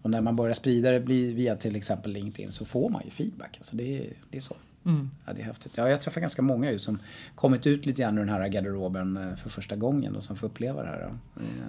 Och 0.07 0.11
när 0.11 0.21
man 0.21 0.37
börjar 0.37 0.55
sprida 0.55 0.91
det 0.91 0.99
via 0.99 1.57
till 1.57 1.77
exempel 1.77 2.13
LinkedIn 2.13 2.53
så 2.53 2.65
får 2.65 2.91
man 2.91 3.03
ju 3.05 3.11
feedback. 3.11 3.57
Alltså 3.57 3.77
det, 3.77 3.99
är, 3.99 4.13
det 4.31 4.37
är 4.37 4.41
så. 4.41 4.57
Mm. 4.85 5.11
Ja, 5.27 5.33
det 5.33 5.41
är 5.41 5.45
häftigt. 5.45 5.73
Ja, 5.75 5.89
jag 5.89 6.01
träffar 6.01 6.21
ganska 6.21 6.43
många 6.43 6.71
ju 6.73 6.79
som 6.79 6.99
kommit 7.35 7.67
ut 7.67 7.87
lite 7.87 8.03
grann 8.03 8.15
ur 8.19 8.21
den 8.25 8.29
här 8.29 8.49
garderoben 8.49 9.17
eh, 9.17 9.37
för 9.37 9.51
första 9.51 9.77
gången 9.77 10.17
och 10.17 10.23
som 10.25 10.37
får 10.37 10.47
uppleva 10.47 10.83
det 10.83 10.89
här. 10.89 11.13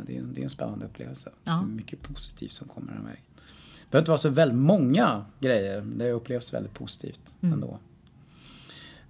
Det 0.07 0.15
är, 0.15 0.19
en- 0.19 0.33
det 0.33 0.41
är 0.41 0.43
en 0.43 0.49
spännande 0.49 0.85
upplevelse. 0.85 1.31
Ja. 1.43 1.61
Mycket 1.61 2.01
positivt 2.01 2.51
som 2.51 2.67
kommer 2.67 2.93
den 2.93 3.03
vägen. 3.05 3.21
Det 3.35 3.91
behöver 3.91 4.01
inte 4.01 4.11
vara 4.11 4.17
så 4.17 4.29
väldigt 4.29 4.57
många 4.57 5.25
grejer. 5.39 5.81
Det 5.81 6.11
upplevs 6.11 6.53
väldigt 6.53 6.73
positivt 6.73 7.21
Mm. 7.41 7.53
ändå. 7.53 7.79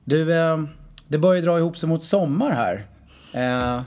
Du, 0.04 0.34
eh, 0.34 0.64
det 1.08 1.18
börjar 1.18 1.36
ju 1.36 1.42
dra 1.42 1.58
ihop 1.60 1.78
sig 1.78 1.90
mot 1.90 2.04
sommar 2.04 2.52
här. 2.52 2.86
Eh, 3.34 3.84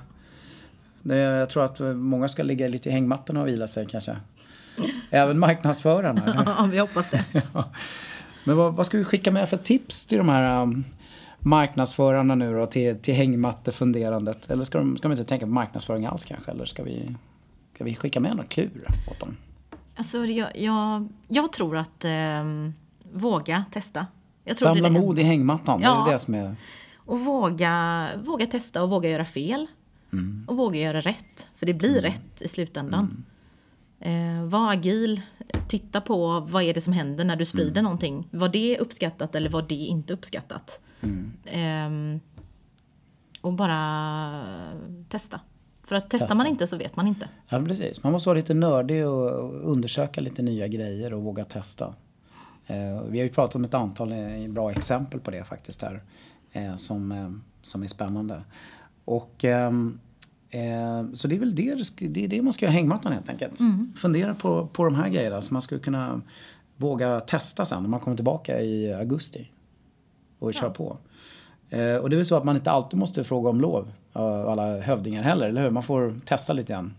jag 1.16 1.50
tror 1.50 1.64
att 1.64 1.80
många 1.96 2.28
ska 2.28 2.42
ligga 2.42 2.68
lite 2.68 2.88
i 2.88 2.92
hängmattorna 2.92 3.40
och 3.40 3.48
vila 3.48 3.66
sig 3.66 3.86
kanske. 3.86 4.16
Även 5.10 5.38
marknadsförarna. 5.38 6.44
Ja, 6.58 6.68
vi 6.70 6.78
hoppas 6.78 7.10
det. 7.10 7.24
Ja. 7.52 7.70
Men 8.44 8.56
vad, 8.56 8.74
vad 8.74 8.86
ska 8.86 8.98
vi 8.98 9.04
skicka 9.04 9.30
med 9.32 9.48
för 9.48 9.56
tips 9.56 10.04
till 10.04 10.18
de 10.18 10.28
här 10.28 10.62
um, 10.62 10.84
marknadsförarna 11.38 12.34
nu 12.34 12.54
då? 12.54 12.66
Till, 12.66 12.98
till 12.98 13.14
hängmattefunderandet? 13.14 14.50
Eller 14.50 14.64
ska 14.64 14.78
de, 14.78 14.96
ska 14.96 15.08
de 15.08 15.12
inte 15.12 15.24
tänka 15.24 15.46
på 15.46 15.52
marknadsföring 15.52 16.06
alls 16.06 16.24
kanske? 16.24 16.50
Eller 16.50 16.64
ska 16.64 16.82
vi, 16.82 17.16
ska 17.74 17.84
vi 17.84 17.94
skicka 17.94 18.20
med 18.20 18.36
något 18.36 18.48
klur 18.48 18.86
åt 19.10 19.20
dem? 19.20 19.36
Alltså 19.96 20.26
jag, 20.26 20.58
jag, 20.58 21.08
jag 21.28 21.52
tror 21.52 21.76
att 21.76 22.04
eh, 22.04 22.44
våga 23.12 23.64
testa. 23.72 24.06
Samla 24.56 24.88
det 24.88 25.00
mod 25.00 25.18
i 25.18 25.22
hängmattan, 25.22 25.80
det 25.80 25.86
är 25.86 25.90
Ja. 25.90 26.08
det 26.12 26.18
som 26.18 26.34
är... 26.34 26.56
Och 26.96 27.20
våga, 27.20 28.08
våga 28.24 28.46
testa 28.46 28.82
och 28.82 28.90
våga 28.90 29.08
göra 29.10 29.24
fel. 29.24 29.66
Mm. 30.12 30.44
Och 30.48 30.56
våga 30.56 30.80
göra 30.80 31.00
rätt. 31.00 31.46
För 31.56 31.66
det 31.66 31.74
blir 31.74 32.02
rätt 32.02 32.42
i 32.42 32.48
slutändan. 32.48 33.24
Eh, 34.00 34.44
var 34.44 34.72
agil. 34.72 35.20
Titta 35.68 36.00
på 36.00 36.40
vad 36.40 36.62
är 36.62 36.74
det 36.74 36.80
som 36.80 36.92
händer 36.92 37.24
när 37.24 37.36
du 37.36 37.44
sprider 37.44 37.82
någonting. 37.82 38.28
Var 38.30 38.48
det 38.48 38.78
uppskattat 38.78 39.34
eller 39.34 39.50
var 39.50 39.62
det 39.62 39.74
inte 39.74 40.12
uppskattat? 40.12 40.80
Mm. 41.00 41.32
Ehm, 41.44 42.20
och 43.40 43.52
bara 43.52 44.42
testa. 45.08 45.40
För 45.82 45.96
att 45.96 46.04
testar 46.10 46.26
Testa. 46.26 46.34
man 46.34 46.46
inte 46.46 46.66
så 46.66 46.76
vet 46.76 46.96
man 46.96 47.06
inte. 47.06 47.28
Ja, 47.48 47.62
precis. 47.62 48.02
Man 48.02 48.12
måste 48.12 48.28
vara 48.28 48.36
lite 48.36 48.54
nördig 48.54 49.06
och 49.06 49.70
undersöka 49.70 50.20
lite 50.20 50.42
nya 50.42 50.68
grejer 50.68 51.14
och 51.14 51.22
våga 51.22 51.44
testa. 51.44 51.94
Eh, 52.66 53.02
vi 53.08 53.18
har 53.18 53.24
ju 53.24 53.28
pratat 53.28 53.54
om 53.54 53.64
ett 53.64 53.74
antal 53.74 54.12
eh, 54.12 54.48
bra 54.48 54.70
exempel 54.70 55.20
på 55.20 55.30
det 55.30 55.44
faktiskt 55.44 55.82
här. 55.82 56.02
Eh, 56.52 56.76
som, 56.76 57.12
eh, 57.12 57.30
som 57.62 57.82
är 57.82 57.88
spännande. 57.88 58.42
Och 59.04 59.44
ehm, 59.44 60.00
eh, 60.50 61.12
så 61.14 61.28
det 61.28 61.34
är 61.34 61.38
väl 61.38 61.54
det, 61.54 61.74
det 61.98 62.24
är 62.24 62.28
det 62.28 62.42
man 62.42 62.52
ska 62.52 62.64
göra 62.64 62.72
hängmattan 62.72 63.12
helt 63.12 63.28
enkelt. 63.28 63.60
Mm. 63.60 63.92
Fundera 63.96 64.34
på, 64.34 64.66
på 64.66 64.84
de 64.84 64.94
här 64.94 65.08
grejerna 65.08 65.42
så 65.42 65.52
man 65.52 65.62
skulle 65.62 65.80
kunna 65.80 66.20
våga 66.76 67.20
testa 67.20 67.64
sen 67.64 67.82
när 67.82 67.90
man 67.90 68.00
kommer 68.00 68.16
tillbaka 68.16 68.60
i 68.60 68.92
augusti. 68.92 69.50
Och 70.38 70.54
köra 70.54 70.70
på. 70.70 70.96
Eh, 71.70 71.96
och 71.96 72.10
det 72.10 72.14
är 72.14 72.16
väl 72.16 72.26
så 72.26 72.36
att 72.36 72.44
man 72.44 72.56
inte 72.56 72.70
alltid 72.70 72.98
måste 72.98 73.24
fråga 73.24 73.50
om 73.50 73.60
lov 73.60 73.92
av 74.12 74.48
alla 74.48 74.80
hövdingar 74.80 75.22
heller, 75.22 75.48
eller 75.48 75.62
hur? 75.62 75.70
Man 75.70 75.82
får 75.82 76.20
testa 76.24 76.52
lite 76.52 76.72
grann 76.72 76.94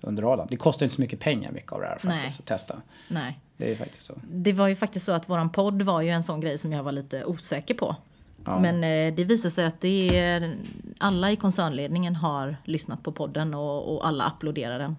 under 0.00 0.22
radarn. 0.22 0.46
Det 0.50 0.56
kostar 0.56 0.86
inte 0.86 0.94
så 0.94 1.00
mycket 1.00 1.20
pengar 1.20 1.52
mycket 1.52 1.72
av 1.72 1.80
det 1.80 1.86
här 1.86 1.98
faktiskt 1.98 2.10
Nej. 2.10 2.36
att 2.38 2.46
testa. 2.46 2.82
Nej. 3.08 3.38
Det 3.56 3.72
är 3.72 3.76
faktiskt 3.76 4.06
så. 4.06 4.14
Det 4.30 4.52
var 4.52 4.68
ju 4.68 4.76
faktiskt 4.76 5.06
så 5.06 5.12
att 5.12 5.28
våran 5.28 5.50
podd 5.50 5.82
var 5.82 6.02
ju 6.02 6.08
en 6.08 6.24
sån 6.24 6.40
grej 6.40 6.58
som 6.58 6.72
jag 6.72 6.82
var 6.82 6.92
lite 6.92 7.24
osäker 7.24 7.74
på. 7.74 7.96
Ja. 8.46 8.58
Men 8.60 8.84
eh, 8.84 9.14
det 9.14 9.24
visar 9.24 9.50
sig 9.50 9.64
att 9.64 9.80
det 9.80 10.18
är, 10.18 10.56
alla 10.98 11.32
i 11.32 11.36
koncernledningen 11.36 12.16
har 12.16 12.56
lyssnat 12.64 13.02
på 13.02 13.12
podden 13.12 13.54
och, 13.54 13.94
och 13.94 14.06
alla 14.06 14.24
applåderar 14.24 14.78
den. 14.78 14.96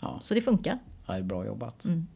Ja, 0.00 0.20
Så 0.22 0.34
det 0.34 0.42
funkar. 0.42 0.78
det 1.06 1.12
är 1.12 1.22
bra 1.22 1.46
jobbat. 1.46 1.84
Mm. 1.84 2.06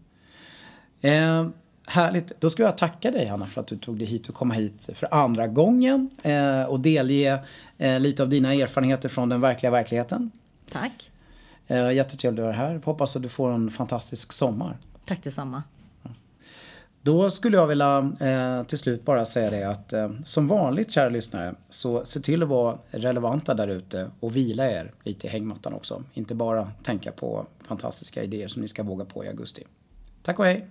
Eh, 1.00 1.50
härligt. 1.86 2.40
Då 2.40 2.50
ska 2.50 2.62
jag 2.62 2.78
tacka 2.78 3.10
dig 3.10 3.26
Hanna 3.26 3.46
för 3.46 3.60
att 3.60 3.66
du 3.66 3.76
tog 3.76 3.98
dig 3.98 4.06
hit 4.06 4.28
och 4.28 4.34
komma 4.34 4.54
hit 4.54 4.88
för 4.94 5.14
andra 5.14 5.46
gången 5.46 6.10
eh, 6.22 6.62
och 6.62 6.80
delge 6.80 7.44
eh, 7.78 8.00
lite 8.00 8.22
av 8.22 8.28
dina 8.28 8.54
erfarenheter 8.54 9.08
från 9.08 9.28
den 9.28 9.40
verkliga 9.40 9.70
verkligheten. 9.70 10.30
Tack. 10.72 11.10
Eh, 11.66 11.92
jättetrevligt 11.92 12.40
att 12.40 12.44
vara 12.44 12.56
här. 12.56 12.80
Hoppas 12.84 13.16
att 13.16 13.22
du 13.22 13.28
får 13.28 13.52
en 13.52 13.70
fantastisk 13.70 14.32
sommar. 14.32 14.76
Tack 15.04 15.22
detsamma. 15.24 15.62
Då 17.06 17.30
skulle 17.30 17.56
jag 17.56 17.66
vilja 17.66 18.12
eh, 18.20 18.66
till 18.66 18.78
slut 18.78 19.04
bara 19.04 19.24
säga 19.24 19.50
det 19.50 19.64
att 19.64 19.92
eh, 19.92 20.10
som 20.24 20.48
vanligt 20.48 20.90
kära 20.90 21.08
lyssnare 21.08 21.54
så 21.68 22.04
se 22.04 22.20
till 22.20 22.42
att 22.42 22.48
vara 22.48 22.78
relevanta 22.90 23.54
där 23.54 23.68
ute 23.68 24.10
och 24.20 24.36
vila 24.36 24.70
er 24.70 24.92
lite 25.04 25.26
i 25.26 25.30
hängmattan 25.30 25.74
också. 25.74 26.02
Inte 26.14 26.34
bara 26.34 26.72
tänka 26.82 27.12
på 27.12 27.46
fantastiska 27.68 28.22
idéer 28.22 28.48
som 28.48 28.62
ni 28.62 28.68
ska 28.68 28.82
våga 28.82 29.04
på 29.04 29.24
i 29.24 29.28
augusti. 29.28 29.64
Tack 30.22 30.38
och 30.38 30.44
hej! 30.44 30.66